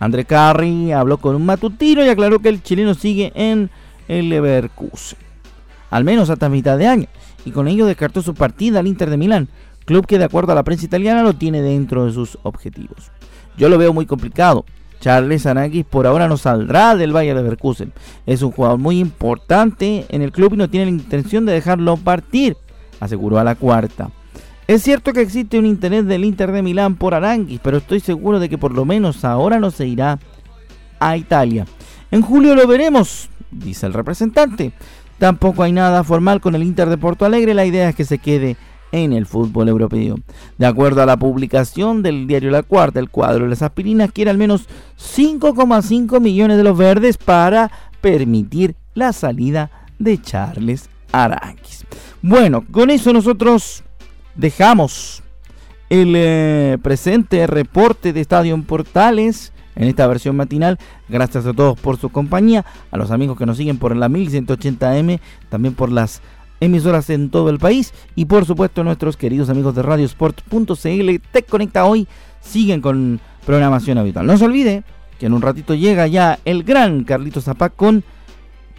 André 0.00 0.24
Carri 0.24 0.92
habló 0.92 1.18
con 1.18 1.36
un 1.36 1.46
matutino 1.46 2.04
y 2.04 2.08
aclaró 2.08 2.40
que 2.40 2.48
el 2.48 2.62
chileno 2.62 2.94
sigue 2.94 3.32
en 3.34 3.70
el 4.08 4.28
Leverkusen, 4.28 5.18
al 5.90 6.04
menos 6.04 6.30
hasta 6.30 6.48
mitad 6.48 6.76
de 6.76 6.88
año, 6.88 7.06
y 7.44 7.52
con 7.52 7.68
ello 7.68 7.86
descartó 7.86 8.20
su 8.20 8.34
partida 8.34 8.80
al 8.80 8.86
Inter 8.86 9.08
de 9.08 9.16
Milán, 9.16 9.48
club 9.84 10.06
que 10.06 10.18
de 10.18 10.24
acuerdo 10.24 10.52
a 10.52 10.56
la 10.56 10.64
prensa 10.64 10.84
italiana 10.84 11.22
lo 11.22 11.34
tiene 11.34 11.62
dentro 11.62 12.06
de 12.06 12.12
sus 12.12 12.38
objetivos. 12.42 13.12
Yo 13.56 13.68
lo 13.68 13.78
veo 13.78 13.92
muy 13.92 14.06
complicado. 14.06 14.64
Charles 15.04 15.44
Aranguis 15.44 15.84
por 15.84 16.06
ahora 16.06 16.28
no 16.28 16.38
saldrá 16.38 16.96
del 16.96 17.12
de 17.12 17.34
Leverkusen. 17.34 17.92
Es 18.24 18.40
un 18.40 18.52
jugador 18.52 18.78
muy 18.78 18.98
importante 18.98 20.06
en 20.08 20.22
el 20.22 20.32
club 20.32 20.54
y 20.54 20.56
no 20.56 20.70
tiene 20.70 20.86
la 20.86 20.92
intención 20.92 21.44
de 21.44 21.52
dejarlo 21.52 21.98
partir, 21.98 22.56
aseguró 23.00 23.38
a 23.38 23.44
la 23.44 23.54
cuarta. 23.54 24.08
Es 24.66 24.82
cierto 24.82 25.12
que 25.12 25.20
existe 25.20 25.58
un 25.58 25.66
interés 25.66 26.06
del 26.06 26.24
Inter 26.24 26.52
de 26.52 26.62
Milán 26.62 26.94
por 26.94 27.12
Aranguis, 27.12 27.60
pero 27.62 27.76
estoy 27.76 28.00
seguro 28.00 28.40
de 28.40 28.48
que 28.48 28.56
por 28.56 28.72
lo 28.72 28.86
menos 28.86 29.26
ahora 29.26 29.60
no 29.60 29.70
se 29.70 29.86
irá 29.86 30.18
a 30.98 31.18
Italia. 31.18 31.66
En 32.10 32.22
julio 32.22 32.54
lo 32.54 32.66
veremos, 32.66 33.28
dice 33.50 33.84
el 33.84 33.92
representante. 33.92 34.72
Tampoco 35.18 35.64
hay 35.64 35.72
nada 35.72 36.02
formal 36.02 36.40
con 36.40 36.54
el 36.54 36.62
Inter 36.62 36.88
de 36.88 36.96
Porto 36.96 37.26
Alegre, 37.26 37.52
la 37.52 37.66
idea 37.66 37.90
es 37.90 37.94
que 37.94 38.06
se 38.06 38.16
quede 38.16 38.56
en 38.94 39.12
el 39.12 39.26
fútbol 39.26 39.68
europeo. 39.68 40.16
De 40.56 40.66
acuerdo 40.66 41.02
a 41.02 41.06
la 41.06 41.16
publicación 41.16 42.02
del 42.02 42.28
diario 42.28 42.52
La 42.52 42.62
Cuarta, 42.62 43.00
el 43.00 43.10
cuadro 43.10 43.44
de 43.44 43.50
las 43.50 43.62
aspirinas 43.62 44.12
quiere 44.12 44.30
al 44.30 44.38
menos 44.38 44.68
5,5 44.98 46.20
millones 46.20 46.56
de 46.56 46.62
los 46.62 46.78
verdes 46.78 47.18
para 47.18 47.72
permitir 48.00 48.76
la 48.94 49.12
salida 49.12 49.70
de 49.98 50.22
Charles 50.22 50.88
Aranquis. 51.10 51.84
Bueno, 52.22 52.64
con 52.70 52.88
eso 52.90 53.12
nosotros 53.12 53.82
dejamos 54.36 55.24
el 55.90 56.14
eh, 56.16 56.78
presente 56.80 57.48
reporte 57.48 58.12
de 58.12 58.20
Estadio 58.20 58.54
en 58.54 58.62
Portales 58.62 59.52
en 59.74 59.88
esta 59.88 60.06
versión 60.06 60.36
matinal. 60.36 60.78
Gracias 61.08 61.46
a 61.46 61.52
todos 61.52 61.78
por 61.80 61.98
su 61.98 62.10
compañía, 62.10 62.64
a 62.92 62.96
los 62.96 63.10
amigos 63.10 63.36
que 63.36 63.46
nos 63.46 63.56
siguen 63.56 63.78
por 63.78 63.96
la 63.96 64.08
1180M, 64.08 65.18
también 65.48 65.74
por 65.74 65.90
las 65.90 66.22
emisoras 66.60 67.10
en 67.10 67.30
todo 67.30 67.50
el 67.50 67.58
país 67.58 67.92
y 68.14 68.26
por 68.26 68.44
supuesto 68.44 68.84
nuestros 68.84 69.16
queridos 69.16 69.50
amigos 69.50 69.74
de 69.74 69.82
radiosport.cl 69.82 71.16
Te 71.32 71.42
Conecta 71.42 71.84
hoy 71.84 72.08
siguen 72.40 72.80
con 72.80 73.20
programación 73.44 73.98
habitual. 73.98 74.26
No 74.26 74.36
se 74.38 74.44
olvide 74.44 74.84
que 75.18 75.26
en 75.26 75.32
un 75.32 75.42
ratito 75.42 75.74
llega 75.74 76.06
ya 76.06 76.38
el 76.44 76.64
gran 76.64 77.04
Carlito 77.04 77.40
Zapac 77.40 77.74
con 77.76 78.04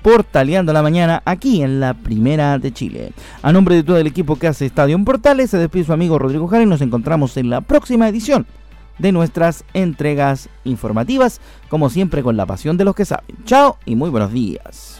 Portaleando 0.02 0.72
la 0.72 0.84
Mañana 0.84 1.24
aquí 1.26 1.64
en 1.64 1.80
la 1.80 1.96
Primera 1.96 2.60
de 2.60 2.72
Chile. 2.72 3.14
A 3.42 3.52
nombre 3.52 3.76
de 3.76 3.84
todo 3.84 3.98
el 3.98 4.06
equipo 4.06 4.36
que 4.36 4.48
hace 4.48 4.68
Estadio 4.68 5.04
Portales, 5.04 5.50
se 5.50 5.58
despide 5.58 5.86
su 5.86 5.94
amigo 5.94 6.20
Rodrigo 6.20 6.48
Jara 6.48 6.64
y 6.64 6.68
nos 6.68 6.82
encontramos 6.82 7.38
en 7.38 7.50
la 7.50 7.62
próxima 7.62 8.08
edición 8.08 8.46
de 9.00 9.12
nuestras 9.12 9.66
entregas 9.74 10.48
informativas, 10.64 11.42
como 11.70 11.90
siempre 11.90 12.24
con 12.24 12.38
la 12.38 12.46
pasión 12.46 12.78
de 12.78 12.86
los 12.86 12.96
que 12.96 13.06
saben. 13.06 13.36
Chao 13.46 13.78
y 13.86 13.96
muy 13.96 14.10
buenos 14.10 14.32
días. 14.32 15.00